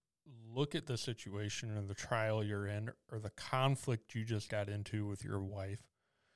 look 0.55 0.75
at 0.75 0.87
the 0.87 0.97
situation 0.97 1.77
or 1.77 1.83
the 1.83 1.95
trial 1.95 2.43
you're 2.43 2.67
in 2.67 2.91
or 3.13 3.19
the 3.19 3.31
conflict 3.31 4.15
you 4.15 4.25
just 4.25 4.49
got 4.49 4.69
into 4.69 5.07
with 5.07 5.25
your 5.25 5.41
wife. 5.41 5.83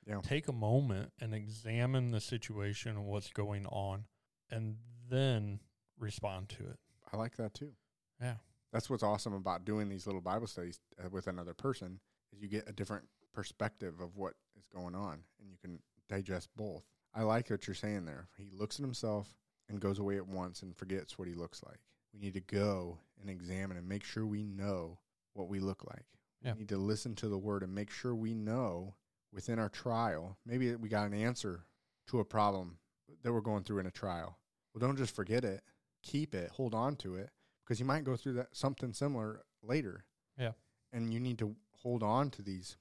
Yeah. 0.06 0.20
Take 0.22 0.48
a 0.48 0.52
moment 0.52 1.12
and 1.20 1.34
examine 1.34 2.10
the 2.10 2.20
situation 2.20 2.92
and 2.92 3.06
what's 3.06 3.30
going 3.30 3.66
on 3.66 4.04
and 4.50 4.76
then 5.10 5.60
respond 5.98 6.48
to 6.50 6.64
it. 6.64 6.78
I 7.12 7.16
like 7.16 7.36
that 7.36 7.54
too. 7.54 7.72
Yeah. 8.20 8.34
That's 8.72 8.90
what's 8.90 9.02
awesome 9.02 9.34
about 9.34 9.64
doing 9.64 9.88
these 9.88 10.06
little 10.06 10.20
Bible 10.20 10.46
studies 10.46 10.80
uh, 11.02 11.08
with 11.10 11.26
another 11.26 11.54
person 11.54 12.00
is 12.32 12.42
you 12.42 12.48
get 12.48 12.68
a 12.68 12.72
different 12.72 13.04
perspective 13.32 14.00
of 14.00 14.16
what 14.16 14.34
is 14.56 14.66
going 14.66 14.94
on 14.94 15.20
and 15.40 15.50
you 15.50 15.56
can 15.60 15.78
digest 16.08 16.48
both. 16.56 16.84
I 17.14 17.22
like 17.22 17.50
what 17.50 17.66
you're 17.66 17.74
saying 17.74 18.04
there. 18.04 18.28
He 18.36 18.50
looks 18.52 18.78
at 18.78 18.84
himself 18.84 19.36
and 19.68 19.80
goes 19.80 19.98
away 19.98 20.16
at 20.16 20.26
once 20.26 20.62
and 20.62 20.76
forgets 20.76 21.18
what 21.18 21.28
he 21.28 21.34
looks 21.34 21.62
like. 21.64 21.78
We 22.12 22.20
need 22.20 22.34
to 22.34 22.40
go 22.40 22.98
and 23.20 23.28
examine 23.28 23.76
and 23.76 23.88
make 23.88 24.04
sure 24.04 24.26
we 24.26 24.42
know 24.42 24.98
what 25.34 25.48
we 25.48 25.60
look 25.60 25.84
like. 25.84 26.06
Yeah. 26.42 26.52
We 26.52 26.60
need 26.60 26.68
to 26.70 26.78
listen 26.78 27.14
to 27.16 27.28
the 27.28 27.38
word 27.38 27.62
and 27.62 27.74
make 27.74 27.90
sure 27.90 28.14
we 28.14 28.34
know 28.34 28.94
within 29.32 29.58
our 29.58 29.68
trial. 29.68 30.36
Maybe 30.46 30.74
we 30.74 30.88
got 30.88 31.06
an 31.06 31.14
answer 31.14 31.64
to 32.08 32.20
a 32.20 32.24
problem 32.24 32.78
that 33.22 33.32
we're 33.32 33.40
going 33.40 33.64
through 33.64 33.80
in 33.80 33.86
a 33.86 33.90
trial. 33.90 34.38
Well, 34.72 34.86
don't 34.86 34.96
just 34.96 35.14
forget 35.14 35.44
it. 35.44 35.62
Keep 36.02 36.34
it. 36.34 36.50
Hold 36.50 36.74
on 36.74 36.96
to 36.96 37.16
it 37.16 37.30
because 37.64 37.80
you 37.80 37.86
might 37.86 38.04
go 38.04 38.16
through 38.16 38.34
that 38.34 38.48
something 38.52 38.92
similar 38.92 39.42
later. 39.62 40.04
Yeah. 40.38 40.52
And 40.92 41.12
you 41.12 41.20
need 41.20 41.38
to 41.38 41.56
hold 41.82 42.02
on 42.02 42.30
to 42.30 42.42
these, 42.42 42.76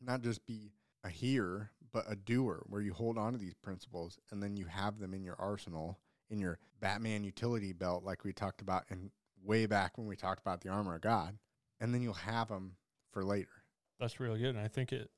not 0.00 0.22
just 0.22 0.44
be 0.46 0.72
a 1.04 1.08
hearer, 1.08 1.70
but 1.96 2.12
a 2.12 2.14
doer, 2.14 2.62
where 2.66 2.82
you 2.82 2.92
hold 2.92 3.16
on 3.16 3.32
to 3.32 3.38
these 3.38 3.54
principles 3.54 4.18
and 4.30 4.42
then 4.42 4.54
you 4.54 4.66
have 4.66 4.98
them 4.98 5.14
in 5.14 5.24
your 5.24 5.34
arsenal, 5.38 5.98
in 6.28 6.38
your 6.38 6.58
Batman 6.78 7.24
utility 7.24 7.72
belt, 7.72 8.04
like 8.04 8.22
we 8.22 8.34
talked 8.34 8.60
about 8.60 8.84
in 8.90 9.10
way 9.42 9.64
back 9.64 9.96
when 9.96 10.06
we 10.06 10.14
talked 10.14 10.42
about 10.42 10.60
the 10.60 10.68
armor 10.68 10.96
of 10.96 11.00
God, 11.00 11.38
and 11.80 11.94
then 11.94 12.02
you'll 12.02 12.12
have 12.12 12.48
them 12.48 12.72
for 13.12 13.24
later. 13.24 13.48
That's 13.98 14.20
really 14.20 14.40
good. 14.40 14.50
And 14.54 14.58
I 14.58 14.68
think 14.68 14.92
it 14.92 15.10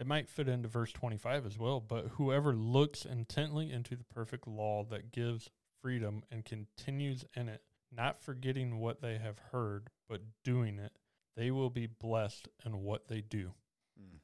it 0.00 0.06
might 0.08 0.28
fit 0.28 0.48
into 0.48 0.66
verse 0.66 0.90
25 0.90 1.46
as 1.46 1.60
well, 1.60 1.78
but 1.78 2.08
whoever 2.14 2.56
looks 2.56 3.04
intently 3.04 3.70
into 3.70 3.94
the 3.94 4.02
perfect 4.02 4.48
law 4.48 4.84
that 4.90 5.12
gives 5.12 5.48
freedom 5.80 6.24
and 6.32 6.44
continues 6.44 7.24
in 7.36 7.48
it, 7.48 7.62
not 7.92 8.20
forgetting 8.20 8.80
what 8.80 9.00
they 9.00 9.18
have 9.18 9.38
heard, 9.52 9.90
but 10.08 10.22
doing 10.42 10.80
it, 10.80 10.90
they 11.36 11.52
will 11.52 11.70
be 11.70 11.86
blessed 11.86 12.48
in 12.64 12.82
what 12.82 13.06
they 13.06 13.20
do. 13.20 13.52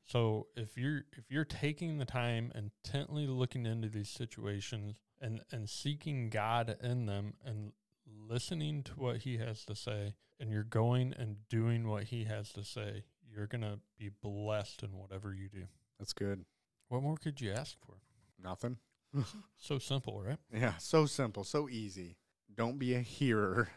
So 0.05 0.49
if 0.57 0.77
you're 0.77 1.05
if 1.17 1.31
you're 1.31 1.45
taking 1.45 1.99
the 1.99 2.05
time 2.05 2.53
intently 2.55 3.27
looking 3.27 3.67
into 3.67 3.89
these 3.89 4.09
situations 4.09 4.97
and 5.21 5.43
and 5.51 5.69
seeking 5.69 6.29
God 6.29 6.77
in 6.83 7.07
them 7.07 7.35
and 7.45 7.73
listening 8.07 8.83
to 8.85 8.93
what 8.93 9.19
he 9.19 9.39
has 9.39 9.65
to 9.67 9.75
say 9.75 10.15
and 10.41 10.51
you're 10.51 10.65
going 10.65 11.15
and 11.17 11.37
doing 11.49 11.89
what 11.89 12.05
he 12.05 12.25
has 12.25 12.53
to 12.53 12.65
say, 12.65 13.05
you're 13.31 13.47
going 13.47 13.63
to 13.63 13.79
be 13.99 14.11
blessed 14.23 14.83
in 14.83 14.91
whatever 14.91 15.33
you 15.33 15.49
do. 15.49 15.65
That's 15.99 16.13
good. 16.13 16.45
What 16.89 17.03
more 17.03 17.17
could 17.17 17.41
you 17.41 17.53
ask 17.53 17.77
for? 17.85 17.95
Nothing. 18.43 18.79
So 19.59 19.79
simple, 19.79 20.21
right? 20.21 20.39
Yeah, 20.53 20.77
so 20.79 21.07
simple, 21.07 21.45
so 21.45 21.69
easy. 21.69 22.17
Don't 22.53 22.79
be 22.79 22.95
a 22.95 23.01
hearer, 23.01 23.69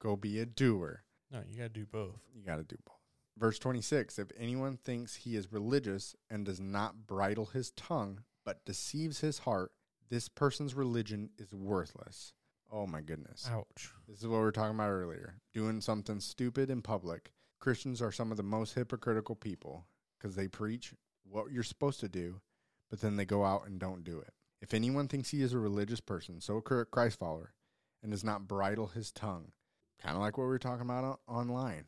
go 0.00 0.16
be 0.16 0.40
a 0.40 0.46
doer. 0.46 1.02
No, 1.30 1.42
you 1.46 1.58
got 1.58 1.74
to 1.74 1.80
do 1.80 1.84
both. 1.84 2.20
You 2.34 2.42
got 2.42 2.56
to 2.56 2.62
do 2.62 2.76
both. 2.86 3.03
Verse 3.36 3.58
26 3.58 4.18
If 4.18 4.28
anyone 4.38 4.76
thinks 4.76 5.16
he 5.16 5.36
is 5.36 5.52
religious 5.52 6.14
and 6.30 6.44
does 6.44 6.60
not 6.60 7.06
bridle 7.06 7.46
his 7.46 7.70
tongue, 7.72 8.20
but 8.44 8.64
deceives 8.64 9.20
his 9.20 9.38
heart, 9.38 9.72
this 10.10 10.28
person's 10.28 10.74
religion 10.74 11.30
is 11.38 11.52
worthless. 11.52 12.32
Oh 12.70 12.86
my 12.86 13.00
goodness. 13.00 13.48
Ouch. 13.50 13.92
This 14.08 14.18
is 14.18 14.26
what 14.26 14.38
we 14.38 14.42
were 14.42 14.52
talking 14.52 14.74
about 14.74 14.90
earlier. 14.90 15.36
Doing 15.52 15.80
something 15.80 16.20
stupid 16.20 16.70
in 16.70 16.82
public. 16.82 17.32
Christians 17.60 18.02
are 18.02 18.12
some 18.12 18.30
of 18.30 18.36
the 18.36 18.42
most 18.42 18.74
hypocritical 18.74 19.36
people 19.36 19.86
because 20.18 20.34
they 20.34 20.48
preach 20.48 20.92
what 21.24 21.50
you're 21.50 21.62
supposed 21.62 22.00
to 22.00 22.08
do, 22.08 22.40
but 22.90 23.00
then 23.00 23.16
they 23.16 23.24
go 23.24 23.44
out 23.44 23.66
and 23.66 23.78
don't 23.78 24.04
do 24.04 24.18
it. 24.18 24.32
If 24.60 24.74
anyone 24.74 25.08
thinks 25.08 25.30
he 25.30 25.42
is 25.42 25.52
a 25.52 25.58
religious 25.58 26.00
person, 26.00 26.40
so 26.40 26.56
a 26.56 26.84
Christ 26.84 27.18
follower, 27.18 27.52
and 28.02 28.12
does 28.12 28.24
not 28.24 28.48
bridle 28.48 28.88
his 28.88 29.12
tongue, 29.12 29.52
kind 30.00 30.14
of 30.16 30.22
like 30.22 30.36
what 30.36 30.44
we 30.44 30.50
were 30.50 30.58
talking 30.58 30.84
about 30.84 31.20
online, 31.26 31.86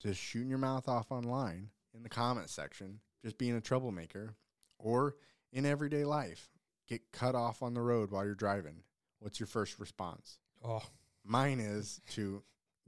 just 0.00 0.20
shooting 0.20 0.48
your 0.48 0.58
mouth 0.58 0.88
off 0.88 1.12
online 1.12 1.68
in 1.94 2.02
the 2.02 2.08
comment 2.08 2.50
section, 2.50 3.00
just 3.22 3.38
being 3.38 3.54
a 3.56 3.60
troublemaker, 3.60 4.34
or 4.78 5.16
in 5.52 5.66
everyday 5.66 6.04
life, 6.04 6.50
get 6.88 7.12
cut 7.12 7.34
off 7.34 7.62
on 7.62 7.74
the 7.74 7.80
road 7.80 8.10
while 8.10 8.24
you're 8.24 8.34
driving. 8.34 8.82
What's 9.18 9.38
your 9.38 9.46
first 9.46 9.78
response? 9.78 10.38
Oh, 10.64 10.82
Mine 11.24 11.60
is 11.60 12.00
to 12.12 12.42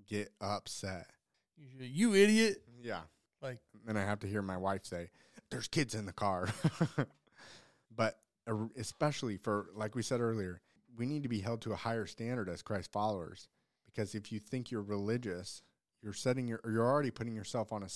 get 0.08 0.32
upset. 0.40 1.10
you, 1.56 1.84
you 2.10 2.14
idiot. 2.14 2.62
Yeah. 2.82 3.02
Like, 3.42 3.58
And 3.86 3.98
I 3.98 4.04
have 4.04 4.20
to 4.20 4.26
hear 4.26 4.42
my 4.42 4.56
wife 4.56 4.84
say, 4.84 5.10
There's 5.50 5.68
kids 5.68 5.94
in 5.94 6.06
the 6.06 6.12
car. 6.12 6.48
but 7.94 8.18
especially 8.76 9.36
for, 9.36 9.66
like 9.74 9.94
we 9.94 10.02
said 10.02 10.20
earlier, 10.20 10.62
we 10.96 11.06
need 11.06 11.22
to 11.24 11.28
be 11.28 11.40
held 11.40 11.60
to 11.62 11.72
a 11.72 11.76
higher 11.76 12.06
standard 12.06 12.48
as 12.48 12.62
Christ 12.62 12.90
followers. 12.92 13.48
Because 13.84 14.14
if 14.14 14.32
you 14.32 14.38
think 14.38 14.70
you're 14.70 14.82
religious, 14.82 15.62
you're 16.02 16.12
setting 16.12 16.48
your, 16.48 16.60
you're 16.64 16.86
already 16.86 17.10
putting 17.10 17.34
yourself 17.34 17.72
on 17.72 17.82
a, 17.82 17.88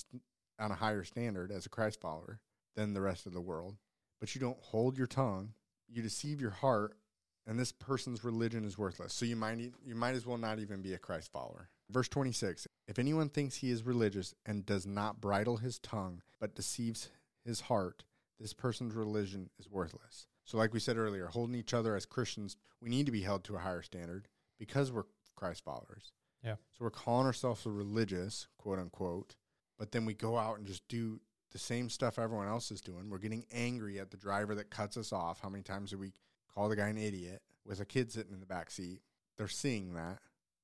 on 0.63 0.71
a 0.71 0.75
higher 0.75 1.03
standard 1.03 1.51
as 1.51 1.65
a 1.65 1.69
Christ 1.69 1.99
follower 1.99 2.39
than 2.75 2.93
the 2.93 3.01
rest 3.01 3.25
of 3.25 3.33
the 3.33 3.41
world. 3.41 3.75
But 4.19 4.33
you 4.33 4.41
don't 4.41 4.59
hold 4.61 4.97
your 4.97 5.07
tongue, 5.07 5.53
you 5.87 6.01
deceive 6.01 6.41
your 6.41 6.51
heart, 6.51 6.97
and 7.45 7.57
this 7.57 7.71
person's 7.71 8.23
religion 8.23 8.65
is 8.65 8.77
worthless. 8.77 9.13
So 9.13 9.25
you 9.25 9.35
might 9.35 9.59
you 9.85 9.95
might 9.95 10.15
as 10.15 10.25
well 10.25 10.37
not 10.37 10.59
even 10.59 10.81
be 10.81 10.93
a 10.93 10.97
Christ 10.97 11.31
follower. 11.31 11.69
Verse 11.89 12.09
26. 12.09 12.67
If 12.87 12.99
anyone 12.99 13.29
thinks 13.29 13.55
he 13.55 13.71
is 13.71 13.83
religious 13.83 14.35
and 14.45 14.65
does 14.65 14.85
not 14.85 15.21
bridle 15.21 15.57
his 15.57 15.79
tongue 15.79 16.21
but 16.39 16.55
deceives 16.55 17.09
his 17.45 17.61
heart, 17.61 18.03
this 18.39 18.53
person's 18.53 18.93
religion 18.93 19.49
is 19.57 19.69
worthless. 19.69 20.27
So 20.43 20.57
like 20.57 20.73
we 20.73 20.79
said 20.79 20.97
earlier, 20.97 21.27
holding 21.27 21.55
each 21.55 21.73
other 21.73 21.95
as 21.95 22.05
Christians, 22.05 22.57
we 22.81 22.89
need 22.89 23.05
to 23.05 23.11
be 23.11 23.21
held 23.21 23.43
to 23.45 23.55
a 23.55 23.59
higher 23.59 23.81
standard 23.81 24.27
because 24.59 24.91
we're 24.91 25.05
Christ 25.35 25.63
followers. 25.63 26.11
Yeah. 26.47 26.55
So 26.71 26.85
we're 26.85 26.91
calling 26.91 27.25
ourselves 27.25 27.65
a 27.65 27.69
religious, 27.69 28.47
quote 28.57 28.79
unquote, 28.79 29.35
but 29.77 29.91
then 29.91 30.05
we 30.05 30.13
go 30.13 30.37
out 30.37 30.57
and 30.57 30.65
just 30.65 30.87
do 30.87 31.19
the 31.51 31.59
same 31.59 31.89
stuff 31.89 32.17
everyone 32.17 32.47
else 32.47 32.71
is 32.71 32.81
doing. 32.81 33.09
We're 33.09 33.17
getting 33.17 33.45
angry 33.51 33.99
at 33.99 34.11
the 34.11 34.17
driver 34.17 34.55
that 34.55 34.69
cuts 34.69 34.95
us 34.95 35.11
off. 35.11 35.41
How 35.41 35.49
many 35.49 35.63
times 35.63 35.91
do 35.91 35.97
we 35.97 36.13
call 36.53 36.69
the 36.69 36.75
guy 36.75 36.87
an 36.87 36.97
idiot 36.97 37.41
with 37.65 37.81
a 37.81 37.85
kid 37.85 38.11
sitting 38.11 38.33
in 38.33 38.39
the 38.39 38.45
back 38.45 38.71
seat? 38.71 39.01
They're 39.37 39.47
seeing 39.47 39.93
that. 39.95 40.19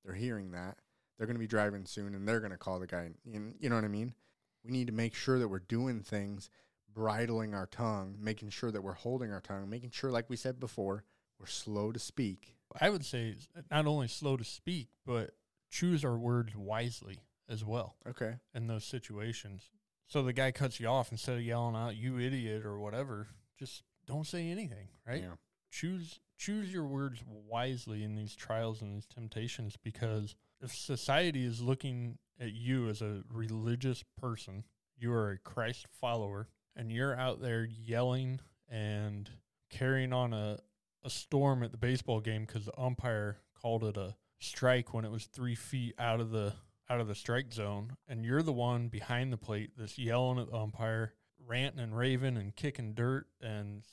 They're 0.06 0.15
hearing 0.15 0.52
that. 0.52 0.78
They're 1.17 1.28
going 1.28 1.36
to 1.36 1.39
be 1.39 1.48
driving 1.48 1.86
soon 1.86 2.15
and 2.15 2.28
they're 2.28 2.39
going 2.39 2.52
to 2.52 2.58
call 2.58 2.80
the 2.80 2.88
guy. 2.88 3.10
You 3.26 3.54
you 3.60 3.69
know 3.69 3.76
what 3.76 3.86
I 3.86 3.89
mean? 3.89 4.13
We 4.63 4.72
need 4.72 4.88
to 4.88 4.93
make 4.93 5.15
sure 5.15 5.39
that 5.39 5.50
we're 5.50 5.60
doing 5.60 6.02
things, 6.02 6.50
bridling 6.93 7.54
our 7.54 7.67
tongue, 7.67 8.15
making 8.19 8.50
sure 8.50 8.72
that 8.72 8.84
we're 8.84 8.93
holding 8.93 9.32
our 9.32 9.41
tongue, 9.41 9.69
making 9.69 9.91
sure, 9.91 10.12
like 10.12 10.30
we 10.30 10.38
said 10.38 10.60
before, 10.60 11.04
we're 11.39 11.48
slow 11.48 11.91
to 11.91 12.00
speak. 12.00 12.56
I 12.80 12.89
would 12.89 13.06
say 13.06 13.36
not 13.69 13.86
only 13.86 14.08
slow 14.08 14.38
to 14.38 14.43
speak, 14.43 14.88
but 15.06 15.32
choose 15.74 16.06
our 16.06 16.18
words 16.18 16.56
wisely 16.56 17.18
as 17.50 17.66
well 17.66 17.96
Okay. 18.08 18.36
in 18.54 18.68
those 18.68 18.84
situations. 18.86 19.72
So 20.08 20.22
the 20.22 20.34
guy 20.34 20.52
cuts 20.52 20.80
you 20.80 20.88
off 20.88 21.12
instead 21.12 21.38
of 21.38 21.44
yelling 21.44 21.76
out 21.76 21.96
"you 21.96 22.20
idiot" 22.20 22.64
or 22.66 22.80
whatever. 22.80 23.30
Just 23.58 23.84
don't 24.06 24.28
say 24.28 24.50
anything, 24.50 24.90
right? 25.08 25.24
Yeah. 25.24 25.36
Choose 25.72 26.20
choose 26.38 26.72
your 26.72 26.86
words 26.86 27.24
wisely 27.26 28.04
in 28.04 28.16
these 28.16 28.36
trials 28.36 28.82
and 28.82 28.94
these 28.94 29.06
temptations 29.08 29.76
because 29.82 30.36
if 30.62 30.76
society 30.76 31.46
is 31.46 31.62
looking 31.62 32.18
at 32.40 32.52
you 32.54 32.90
as 32.90 33.02
a 33.02 33.24
religious 33.32 34.04
person, 34.20 34.66
you 34.98 35.12
are 35.14 35.32
a 35.32 35.38
Christ 35.40 35.88
follower, 35.90 36.50
and 36.76 36.92
you're 36.92 37.18
out 37.18 37.42
there 37.42 37.64
yelling 37.66 38.40
and 38.70 39.30
carrying 39.70 40.12
on 40.14 40.34
a, 40.34 40.60
a 41.04 41.10
storm 41.10 41.64
at 41.64 41.72
the 41.72 41.78
baseball 41.78 42.20
game 42.20 42.46
because 42.46 42.66
the 42.66 42.80
umpire 42.80 43.38
called 43.60 43.84
it 43.84 43.98
a 43.98 44.16
strike 44.44 44.94
when 44.94 45.06
it 45.06 45.12
was 45.12 45.26
three 45.26 45.56
feet 45.56 45.96
out 45.98 46.20
of 46.20 46.32
the 46.32 46.54
out 46.90 47.00
of 47.00 47.08
the 47.08 47.16
strike 47.16 47.52
zone, 47.54 47.96
and 48.08 48.26
you're 48.26 48.44
the 48.44 48.52
one 48.54 48.88
behind 48.90 49.32
the 49.32 49.38
plate 49.38 49.72
that's 49.78 49.98
yelling 49.98 50.38
at 50.40 50.50
the 50.52 50.58
umpire, 50.58 51.14
ranting 51.40 51.80
and 51.82 51.98
raving 51.98 52.38
and 52.38 52.56
kicking 52.56 52.94
dirt, 52.94 53.28
and 53.42 53.84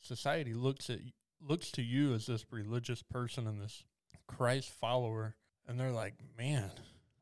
society 0.00 0.54
looks 0.54 0.90
at 0.90 0.98
looks 1.40 1.70
to 1.72 1.82
you 1.82 2.14
as 2.14 2.26
this 2.26 2.44
religious 2.50 3.02
person 3.02 3.46
and 3.46 3.60
this 3.60 3.84
Christ 4.26 4.70
follower, 4.70 5.36
and 5.66 5.78
they're 5.78 5.92
like, 5.92 6.14
"Man, 6.36 6.70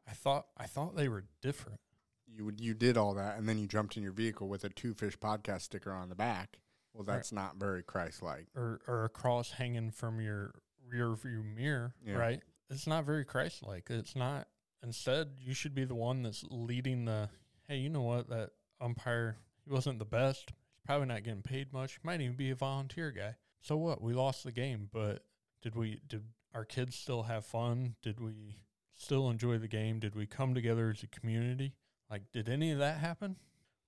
I 0.08 0.12
thought 0.12 0.46
I 0.56 0.66
thought 0.66 0.96
they 0.96 1.08
were 1.08 1.24
different." 1.42 1.80
You 2.26 2.44
would 2.44 2.60
you 2.60 2.74
did 2.74 2.96
all 2.96 3.14
that 3.14 3.36
and 3.38 3.48
then 3.48 3.58
you 3.58 3.66
jumped 3.66 3.96
in 3.96 4.02
your 4.04 4.12
vehicle 4.12 4.48
with 4.48 4.62
a 4.62 4.68
two 4.68 4.94
fish 4.94 5.18
podcast 5.18 5.62
sticker 5.62 5.90
on 5.92 6.08
the 6.08 6.14
back. 6.14 6.58
Well, 6.92 7.04
Right. 7.04 7.16
that's 7.16 7.32
not 7.32 7.56
very 7.56 7.82
Christ 7.82 8.22
like. 8.22 8.46
or 8.54 8.80
or 8.86 9.04
a 9.04 9.08
cross 9.08 9.52
hanging 9.52 9.90
from 9.90 10.20
your 10.20 10.54
rear 10.86 11.14
view 11.14 11.42
mirror, 11.42 11.94
Yeah. 12.04 12.14
right? 12.14 12.42
It's 12.70 12.86
not 12.86 13.04
very 13.04 13.24
Christ 13.24 13.62
like. 13.62 13.90
It's 13.90 14.16
not. 14.16 14.48
Instead, 14.82 15.32
you 15.40 15.52
should 15.52 15.74
be 15.74 15.84
the 15.84 15.94
one 15.94 16.22
that's 16.22 16.44
leading 16.50 17.04
the. 17.04 17.28
Hey, 17.68 17.76
you 17.78 17.88
know 17.88 18.02
what? 18.02 18.28
That 18.28 18.50
umpire, 18.80 19.36
he 19.64 19.72
wasn't 19.72 19.98
the 19.98 20.04
best. 20.04 20.48
He's 20.48 20.86
probably 20.86 21.06
not 21.06 21.24
getting 21.24 21.42
paid 21.42 21.72
much. 21.72 21.98
Might 22.02 22.20
even 22.20 22.36
be 22.36 22.50
a 22.50 22.54
volunteer 22.54 23.10
guy. 23.10 23.36
So 23.60 23.76
what? 23.76 24.00
We 24.00 24.14
lost 24.14 24.44
the 24.44 24.52
game, 24.52 24.88
but 24.92 25.24
did 25.62 25.74
we? 25.74 26.00
Did 26.06 26.24
our 26.54 26.64
kids 26.64 26.96
still 26.96 27.24
have 27.24 27.44
fun? 27.44 27.96
Did 28.02 28.20
we 28.20 28.56
still 28.94 29.28
enjoy 29.28 29.58
the 29.58 29.68
game? 29.68 29.98
Did 29.98 30.14
we 30.14 30.26
come 30.26 30.54
together 30.54 30.90
as 30.90 31.02
a 31.02 31.08
community? 31.08 31.74
Like, 32.10 32.22
did 32.32 32.48
any 32.48 32.70
of 32.72 32.78
that 32.78 32.98
happen? 32.98 33.36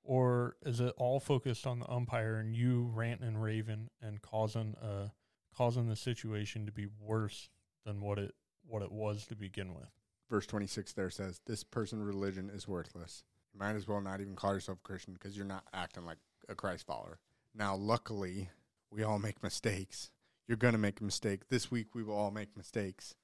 or 0.04 0.56
is 0.64 0.80
it 0.80 0.92
all 0.96 1.20
focused 1.20 1.66
on 1.66 1.80
the 1.80 1.90
umpire 1.90 2.36
and 2.36 2.56
you 2.56 2.90
ranting 2.92 3.28
and 3.28 3.42
raving 3.42 3.88
and 4.00 4.20
causing 4.20 4.74
uh 4.82 5.08
causing 5.56 5.88
the 5.88 5.96
situation 5.96 6.66
to 6.66 6.72
be 6.72 6.86
worse 7.00 7.50
than 7.84 8.00
what 8.00 8.18
it 8.18 8.34
what 8.66 8.82
it 8.82 8.92
was 8.92 9.26
to 9.26 9.36
begin 9.36 9.74
with? 9.74 9.90
Verse 10.30 10.46
26 10.46 10.92
there 10.94 11.10
says, 11.10 11.40
This 11.46 11.64
person 11.64 12.02
religion 12.02 12.50
is 12.52 12.66
worthless. 12.66 13.24
You 13.52 13.60
might 13.60 13.76
as 13.76 13.86
well 13.86 14.00
not 14.00 14.20
even 14.20 14.34
call 14.34 14.54
yourself 14.54 14.78
a 14.78 14.86
Christian 14.86 15.12
because 15.12 15.36
you're 15.36 15.44
not 15.44 15.64
acting 15.74 16.06
like 16.06 16.18
a 16.48 16.54
Christ 16.54 16.86
follower. 16.86 17.18
Now, 17.54 17.76
luckily, 17.76 18.48
we 18.90 19.02
all 19.02 19.18
make 19.18 19.42
mistakes. 19.42 20.10
You're 20.48 20.56
going 20.56 20.72
to 20.72 20.78
make 20.78 21.00
a 21.00 21.04
mistake. 21.04 21.48
This 21.48 21.70
week, 21.70 21.94
we 21.94 22.02
will 22.02 22.16
all 22.16 22.30
make 22.30 22.56
mistakes, 22.56 23.14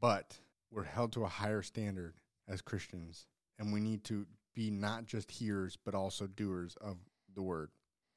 but 0.00 0.38
we're 0.70 0.84
held 0.84 1.12
to 1.12 1.24
a 1.24 1.28
higher 1.28 1.62
standard 1.62 2.14
as 2.48 2.62
Christians, 2.62 3.26
and 3.58 3.72
we 3.72 3.80
need 3.80 4.04
to 4.04 4.26
be 4.54 4.70
not 4.70 5.06
just 5.06 5.30
hearers, 5.30 5.78
but 5.84 5.94
also 5.94 6.26
doers 6.26 6.76
of 6.80 6.98
the 7.34 7.42
word. 7.42 7.70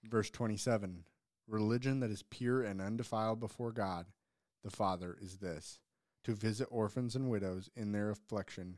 Verse 0.04 0.30
27 0.30 1.04
Religion 1.48 2.00
that 2.00 2.12
is 2.12 2.24
pure 2.24 2.62
and 2.62 2.80
undefiled 2.80 3.40
before 3.40 3.72
God, 3.72 4.06
the 4.64 4.70
Father, 4.70 5.18
is 5.20 5.38
this 5.38 5.80
to 6.24 6.34
visit 6.34 6.68
orphans 6.72 7.16
and 7.16 7.30
widows 7.30 7.70
in 7.76 7.92
their 7.92 8.10
affliction, 8.10 8.78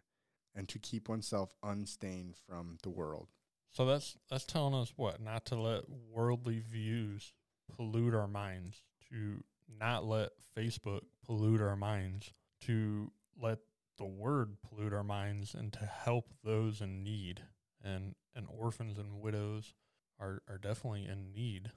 and 0.56 0.68
to 0.70 0.80
keep 0.80 1.10
oneself 1.10 1.56
unstained 1.64 2.36
from 2.48 2.78
the 2.84 2.90
world. 2.90 3.28
So 3.72 3.86
that's 3.86 4.18
that's 4.30 4.46
telling 4.46 4.74
us 4.74 4.94
what 4.96 5.22
not 5.22 5.46
to 5.48 5.56
let 5.56 5.84
worldly 5.90 6.60
views 6.60 7.34
pollute 7.76 8.14
our 8.14 8.28
minds, 8.28 8.82
to 9.10 9.44
not 9.80 10.06
let 10.06 10.32
Facebook 10.58 11.02
pollute 11.26 11.62
our 11.62 11.78
minds, 11.78 12.34
to 12.62 13.12
let 13.42 13.60
the 13.98 14.06
word 14.06 14.58
pollute 14.62 14.94
our 14.94 15.04
minds, 15.04 15.54
and 15.54 15.72
to 15.74 15.86
help 15.86 16.34
those 16.44 16.82
in 16.82 17.04
need 17.04 17.44
and 17.84 18.16
and 18.36 18.48
orphans 18.50 18.98
and 18.98 19.22
widows 19.22 19.74
are, 20.20 20.42
are 20.48 20.58
definitely 20.58 21.06
in 21.06 21.34
need. 21.34 21.72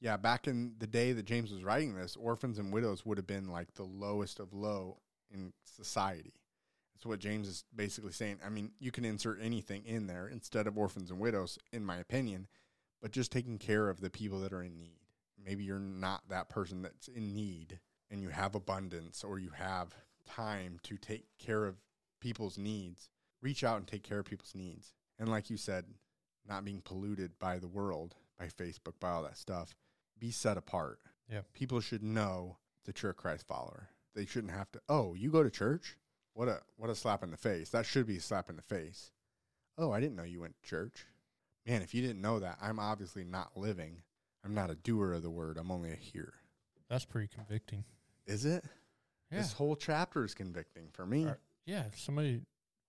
Yeah, 0.00 0.16
back 0.16 0.46
in 0.46 0.74
the 0.78 0.86
day 0.86 1.12
that 1.12 1.26
James 1.26 1.52
was 1.52 1.62
writing 1.62 1.94
this, 1.94 2.16
orphans 2.16 2.58
and 2.58 2.72
widows 2.72 3.04
would 3.04 3.18
have 3.18 3.26
been 3.26 3.48
like 3.48 3.74
the 3.74 3.84
lowest 3.84 4.40
of 4.40 4.54
low 4.54 4.98
in 5.30 5.52
society. 5.64 6.32
That's 6.94 7.06
what 7.06 7.18
James 7.18 7.48
is 7.48 7.64
basically 7.74 8.12
saying. 8.12 8.38
I 8.44 8.48
mean, 8.48 8.72
you 8.78 8.90
can 8.90 9.04
insert 9.04 9.40
anything 9.42 9.84
in 9.84 10.06
there 10.06 10.28
instead 10.28 10.66
of 10.66 10.78
orphans 10.78 11.10
and 11.10 11.20
widows, 11.20 11.58
in 11.72 11.84
my 11.84 11.96
opinion, 11.96 12.46
but 13.00 13.10
just 13.10 13.32
taking 13.32 13.58
care 13.58 13.88
of 13.88 14.00
the 14.00 14.10
people 14.10 14.40
that 14.40 14.52
are 14.52 14.62
in 14.62 14.78
need. 14.78 15.00
Maybe 15.42 15.64
you're 15.64 15.78
not 15.78 16.28
that 16.28 16.48
person 16.48 16.82
that's 16.82 17.08
in 17.08 17.34
need 17.34 17.78
and 18.10 18.22
you 18.22 18.28
have 18.30 18.54
abundance 18.54 19.24
or 19.24 19.38
you 19.38 19.50
have 19.50 19.94
time 20.26 20.78
to 20.82 20.96
take 20.96 21.24
care 21.38 21.64
of 21.66 21.76
people's 22.20 22.58
needs. 22.58 23.08
Reach 23.40 23.64
out 23.64 23.78
and 23.78 23.86
take 23.86 24.02
care 24.02 24.18
of 24.18 24.26
people's 24.26 24.54
needs. 24.54 24.92
And 25.18 25.28
like 25.28 25.48
you 25.50 25.56
said, 25.56 25.84
not 26.46 26.64
being 26.64 26.82
polluted 26.82 27.38
by 27.38 27.58
the 27.58 27.68
world, 27.68 28.14
by 28.38 28.46
Facebook, 28.46 28.94
by 29.00 29.10
all 29.10 29.22
that 29.22 29.38
stuff. 29.38 29.74
Be 30.20 30.30
set 30.30 30.56
apart. 30.56 31.00
Yeah. 31.28 31.40
People 31.52 31.80
should 31.80 32.04
know 32.04 32.58
that 32.84 33.02
you're 33.02 33.10
a 33.10 33.14
Christ 33.14 33.48
follower. 33.48 33.88
They 34.14 34.26
shouldn't 34.26 34.52
have 34.52 34.70
to, 34.72 34.80
oh, 34.88 35.14
you 35.14 35.30
go 35.30 35.42
to 35.42 35.50
church? 35.50 35.96
What 36.34 36.48
a 36.48 36.60
what 36.76 36.90
a 36.90 36.94
slap 36.94 37.24
in 37.24 37.30
the 37.30 37.36
face. 37.36 37.70
That 37.70 37.86
should 37.86 38.06
be 38.06 38.18
a 38.18 38.20
slap 38.20 38.48
in 38.48 38.56
the 38.56 38.62
face. 38.62 39.10
Oh, 39.76 39.90
I 39.90 40.00
didn't 40.00 40.16
know 40.16 40.22
you 40.22 40.40
went 40.40 40.54
to 40.62 40.68
church. 40.68 41.06
Man, 41.66 41.82
if 41.82 41.94
you 41.94 42.02
didn't 42.02 42.22
know 42.22 42.38
that, 42.38 42.58
I'm 42.62 42.78
obviously 42.78 43.24
not 43.24 43.56
living. 43.56 44.02
I'm 44.44 44.54
not 44.54 44.70
a 44.70 44.74
doer 44.74 45.12
of 45.14 45.22
the 45.22 45.30
word. 45.30 45.58
I'm 45.58 45.70
only 45.70 45.90
a 45.90 45.96
hearer. 45.96 46.34
That's 46.88 47.04
pretty 47.04 47.28
convicting. 47.28 47.84
Is 48.26 48.44
it? 48.44 48.64
Yeah. 49.30 49.38
This 49.38 49.52
whole 49.52 49.76
chapter 49.76 50.24
is 50.24 50.34
convicting 50.34 50.88
for 50.92 51.04
me. 51.04 51.28
Yeah. 51.66 51.84
Somebody, 51.96 52.42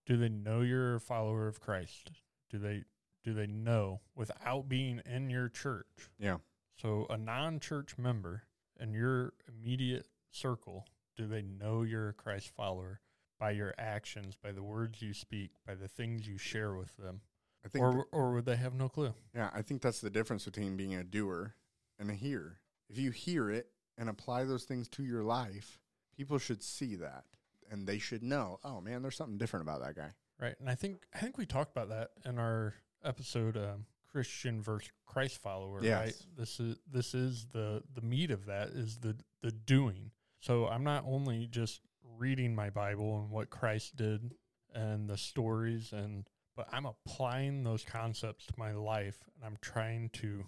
do 0.06 0.18
they 0.18 0.30
know 0.30 0.62
you're 0.62 0.96
a 0.96 1.00
follower 1.00 1.48
of 1.48 1.60
Christ? 1.60 2.12
Do 2.50 2.58
they, 2.58 2.84
do 3.24 3.34
they 3.34 3.48
know 3.48 4.02
without 4.16 4.70
being 4.70 5.02
in 5.06 5.30
your 5.30 5.50
church? 5.50 6.10
Yeah. 6.20 6.38
So 6.82 7.06
a 7.10 7.18
non-church 7.18 7.98
member 7.98 8.44
in 8.80 8.94
your 8.94 9.34
immediate 9.48 10.08
circle, 10.32 10.88
do 11.16 11.28
they 11.28 11.44
know 11.44 11.84
you're 11.84 12.10
a 12.10 12.14
Christ 12.14 12.50
follower 12.56 13.02
by 13.40 13.52
your 13.52 13.76
actions, 13.78 14.36
by 14.36 14.52
the 14.52 14.64
words 14.64 15.02
you 15.02 15.14
speak, 15.14 15.52
by 15.68 15.76
the 15.76 15.88
things 15.88 16.28
you 16.28 16.38
share 16.38 16.74
with 16.74 16.96
them, 16.98 17.22
I 17.64 17.70
think 17.70 17.84
or 17.84 18.08
or 18.12 18.34
would 18.34 18.46
they 18.46 18.56
have 18.56 18.74
no 18.74 18.90
clue? 18.90 19.14
Yeah, 19.36 19.50
I 19.54 19.62
think 19.62 19.82
that's 19.82 20.02
the 20.02 20.10
difference 20.10 20.46
between 20.46 20.76
being 20.76 20.96
a 20.96 21.04
doer 21.04 21.56
and 22.00 22.10
a 22.10 22.16
hearer. 22.16 22.60
If 22.90 22.98
you 22.98 23.12
hear 23.12 23.50
it 23.50 23.68
and 23.98 24.10
apply 24.10 24.46
those 24.46 24.64
things 24.64 24.88
to 24.90 25.04
your 25.04 25.24
life, 25.24 25.80
people 26.16 26.40
should 26.40 26.64
see 26.64 26.96
that 26.96 27.26
and 27.70 27.86
they 27.86 28.00
should 28.00 28.24
know, 28.24 28.60
oh 28.64 28.82
man, 28.82 29.02
there's 29.02 29.16
something 29.16 29.38
different 29.38 29.68
about 29.68 29.82
that 29.82 29.96
guy. 29.96 30.12
Right. 30.40 30.56
And 30.60 30.70
I 30.70 30.76
think 30.76 31.04
I 31.14 31.20
think 31.20 31.38
we 31.38 31.46
talked 31.46 31.76
about 31.76 31.90
that 31.90 32.12
in 32.26 32.40
our 32.40 32.74
episode 33.04 33.56
um, 33.56 33.86
Christian 34.12 34.62
versus 34.62 34.92
Christ 35.06 35.42
follower, 35.42 35.82
right? 36.00 36.16
This 36.38 36.60
is 36.60 36.78
this 36.92 37.14
is 37.14 37.48
the 37.52 37.84
the 37.94 38.02
meat 38.02 38.32
of 38.32 38.46
that 38.46 38.70
is 38.70 38.98
the 38.98 39.16
the 39.42 39.52
doing. 39.52 40.12
So 40.40 40.68
I'm 40.68 40.84
not 40.84 41.04
only 41.08 41.48
just 41.48 41.82
reading 42.18 42.56
my 42.56 42.70
Bible 42.70 43.20
and 43.20 43.30
what 43.30 43.50
Christ 43.50 43.96
did 43.96 44.34
and 44.74 45.10
the 45.10 45.18
stories 45.18 45.94
and 45.94 46.28
but 46.56 46.68
I'm 46.72 46.86
applying 46.86 47.64
those 47.64 47.84
concepts 47.84 48.46
to 48.48 48.54
my 48.58 48.74
life 48.74 49.20
and 49.36 49.46
I'm 49.46 49.58
trying 49.62 50.10
to 50.14 50.46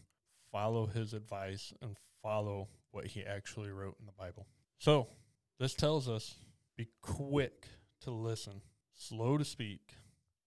follow 0.51 0.85
his 0.85 1.13
advice 1.13 1.73
and 1.81 1.95
follow 2.21 2.67
what 2.91 3.07
he 3.07 3.23
actually 3.23 3.71
wrote 3.71 3.97
in 3.99 4.05
the 4.05 4.11
Bible. 4.11 4.47
So, 4.77 5.07
this 5.59 5.73
tells 5.73 6.09
us 6.09 6.35
be 6.77 6.89
quick 7.01 7.67
to 8.01 8.11
listen, 8.11 8.61
slow 8.93 9.37
to 9.37 9.45
speak, 9.45 9.93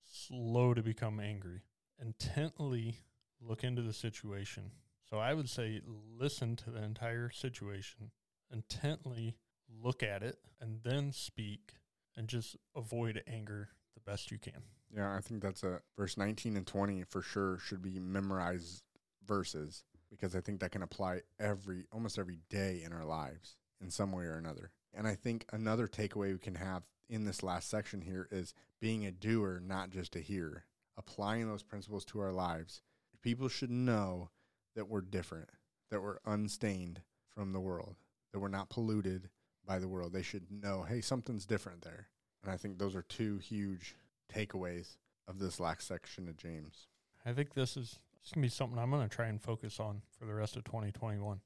slow 0.05 0.75
to 0.75 0.83
become 0.83 1.21
angry, 1.21 1.63
intently 2.01 3.01
look 3.41 3.65
into 3.65 3.83
the 3.83 3.93
situation. 3.93 4.71
So 5.09 5.19
I 5.19 5.35
would 5.35 5.49
say 5.49 5.81
listen 6.19 6.57
to 6.57 6.71
the 6.71 6.83
entire 6.83 7.31
situation, 7.31 8.11
intently 8.51 9.37
look 9.83 10.03
at 10.03 10.23
it, 10.23 10.39
and 10.61 10.81
then 10.83 11.13
speak, 11.13 11.75
and 12.17 12.29
just 12.29 12.57
avoid 12.75 13.23
anger 13.27 13.69
the 13.95 14.01
best 14.01 14.31
you 14.31 14.39
can. 14.39 14.63
Yeah, 14.95 15.15
I 15.15 15.21
think 15.21 15.43
that's 15.43 15.63
a 15.63 15.81
verse 15.97 16.17
19 16.17 16.57
and 16.57 16.67
20 16.67 17.05
for 17.05 17.23
sure 17.23 17.59
should 17.59 17.83
be 17.83 17.99
memorized 17.99 18.83
verses 19.27 19.85
because 20.11 20.35
I 20.37 20.41
think 20.41 20.61
that 20.61 20.71
can 20.71 20.83
apply 20.83 21.21
every 21.39 21.85
almost 21.93 22.19
every 22.19 22.39
day 22.49 22.83
in 22.85 22.93
our 22.93 23.05
lives 23.05 23.57
in 23.81 23.91
some 23.91 24.13
way 24.13 24.25
or 24.25 24.37
another. 24.37 24.71
And 24.95 25.07
I 25.07 25.15
think 25.15 25.45
another 25.53 25.87
takeaway 25.87 26.33
we 26.33 26.39
can 26.39 26.55
have 26.55 26.85
in 27.09 27.25
this 27.25 27.43
last 27.43 27.69
section 27.69 28.01
here 28.01 28.29
is 28.31 28.55
being 28.81 29.05
a 29.05 29.13
doer, 29.13 29.61
not 29.65 29.91
just 29.91 30.17
a 30.17 30.21
hearer. 30.21 30.65
Applying 30.99 31.49
those 31.49 31.63
principles 31.63 32.05
to 32.07 32.21
our 32.21 32.33
lives. 32.33 32.83
People 33.23 33.49
should 33.49 33.71
know 33.71 34.31
that 34.75 34.89
we're 34.89 35.01
different, 35.01 35.49
that 35.91 36.03
we're 36.03 36.19
unstained 36.25 37.03
from 37.29 37.53
the 37.53 37.61
world, 37.61 37.97
that 38.33 38.39
we're 38.39 38.49
not 38.49 38.71
polluted 38.71 39.29
by 39.67 39.79
the 39.79 39.89
world. 39.89 40.13
They 40.13 40.23
should 40.23 40.51
know, 40.51 40.83
hey, 40.89 41.01
something's 41.01 41.45
different 41.45 41.83
there. 41.83 42.09
And 42.43 42.53
I 42.53 42.57
think 42.57 42.79
those 42.79 42.95
are 42.95 43.03
two 43.03 43.39
huge 43.39 43.97
takeaways 44.33 44.97
of 45.27 45.39
this 45.39 45.59
last 45.59 45.87
section 45.87 46.29
of 46.29 46.37
James. 46.37 46.87
I 47.25 47.33
think 47.33 47.55
this 47.55 47.77
is 47.77 47.99
it's 48.21 48.33
gonna 48.33 48.45
be 48.45 48.49
something 48.49 48.79
I'm 48.79 48.91
gonna 48.91 49.09
try 49.09 49.27
and 49.27 49.41
focus 49.41 49.81
on 49.81 50.03
for 50.19 50.27
the 50.27 50.35
rest 50.35 50.57
of 50.57 50.65
2021. 50.65 51.41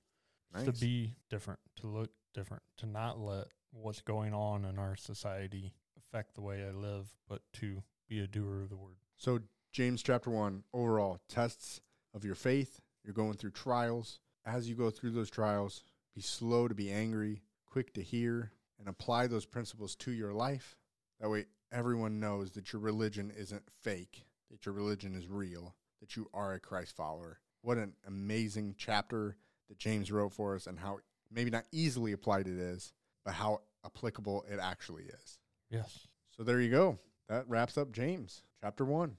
Nice. 0.53 0.65
To 0.65 0.73
be 0.73 1.15
different, 1.29 1.61
to 1.77 1.87
look 1.87 2.11
different, 2.35 2.63
to 2.79 2.87
not 2.87 3.19
let 3.19 3.47
what's 3.73 4.01
going 4.01 4.35
on 4.35 4.65
in 4.65 4.79
our 4.79 4.97
society 4.97 5.73
affect 5.97 6.35
the 6.35 6.41
way 6.41 6.65
I 6.67 6.73
live, 6.73 7.15
but 7.29 7.43
to 7.55 7.83
be 8.09 8.21
a 8.21 8.27
doer 8.27 8.63
of 8.63 8.69
the 8.69 8.77
word. 8.77 8.97
So, 9.21 9.41
James 9.71 10.03
chapter 10.03 10.31
1, 10.31 10.65
overall 10.73 11.21
tests 11.29 11.83
of 12.15 12.25
your 12.25 12.35
faith. 12.35 12.81
You're 13.05 13.13
going 13.13 13.35
through 13.35 13.51
trials. 13.51 14.19
As 14.47 14.67
you 14.67 14.75
go 14.75 14.89
through 14.89 15.11
those 15.11 15.29
trials, 15.29 15.85
be 16.15 16.23
slow 16.23 16.69
to 16.69 16.75
be 16.75 16.91
angry, 16.91 17.43
quick 17.67 17.93
to 17.93 18.03
hear, 18.03 18.53
and 18.79 18.89
apply 18.89 19.27
those 19.27 19.45
principles 19.45 19.95
to 19.97 20.11
your 20.11 20.33
life. 20.33 20.75
That 21.21 21.29
way, 21.29 21.45
everyone 21.71 22.19
knows 22.19 22.53
that 22.53 22.73
your 22.73 22.81
religion 22.81 23.31
isn't 23.37 23.65
fake, 23.83 24.25
that 24.51 24.65
your 24.65 24.75
religion 24.75 25.15
is 25.15 25.29
real, 25.29 25.77
that 26.01 26.17
you 26.17 26.31
are 26.33 26.55
a 26.55 26.59
Christ 26.59 26.97
follower. 26.97 27.41
What 27.61 27.77
an 27.77 27.93
amazing 28.07 28.77
chapter 28.79 29.37
that 29.69 29.77
James 29.77 30.11
wrote 30.11 30.33
for 30.33 30.55
us, 30.55 30.67
and 30.67 30.79
how 30.79 31.01
maybe 31.31 31.51
not 31.51 31.67
easily 31.73 32.13
applied 32.13 32.49
it 32.49 32.57
is, 32.57 32.95
but 33.27 33.35
how 33.35 33.61
applicable 33.85 34.47
it 34.51 34.59
actually 34.59 35.05
is. 35.05 35.39
Yes. 35.69 36.09
So, 36.35 36.43
there 36.43 36.63
you 36.63 36.71
go. 36.71 36.99
That 37.31 37.45
wraps 37.49 37.79
up 37.79 37.93
James 37.93 38.43
chapter 38.61 38.85
1. 38.85 39.17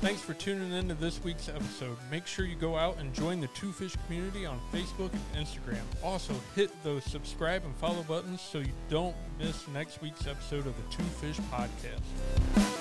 Thanks 0.00 0.20
for 0.20 0.32
tuning 0.34 0.72
in 0.72 0.86
to 0.88 0.94
this 0.94 1.22
week's 1.24 1.48
episode. 1.48 1.96
Make 2.08 2.24
sure 2.24 2.44
you 2.44 2.54
go 2.54 2.76
out 2.76 2.98
and 2.98 3.12
join 3.12 3.40
the 3.40 3.48
Two 3.48 3.72
Fish 3.72 3.96
community 4.06 4.46
on 4.46 4.60
Facebook 4.72 5.10
and 5.34 5.44
Instagram. 5.44 5.82
Also, 6.04 6.34
hit 6.54 6.70
those 6.84 7.02
subscribe 7.02 7.64
and 7.64 7.74
follow 7.74 8.04
buttons 8.04 8.40
so 8.40 8.58
you 8.58 8.72
don't 8.88 9.16
miss 9.40 9.66
next 9.68 10.00
week's 10.00 10.28
episode 10.28 10.68
of 10.68 10.74
the 10.76 10.96
Two 10.96 11.02
Fish 11.02 11.40
podcast. 11.50 12.75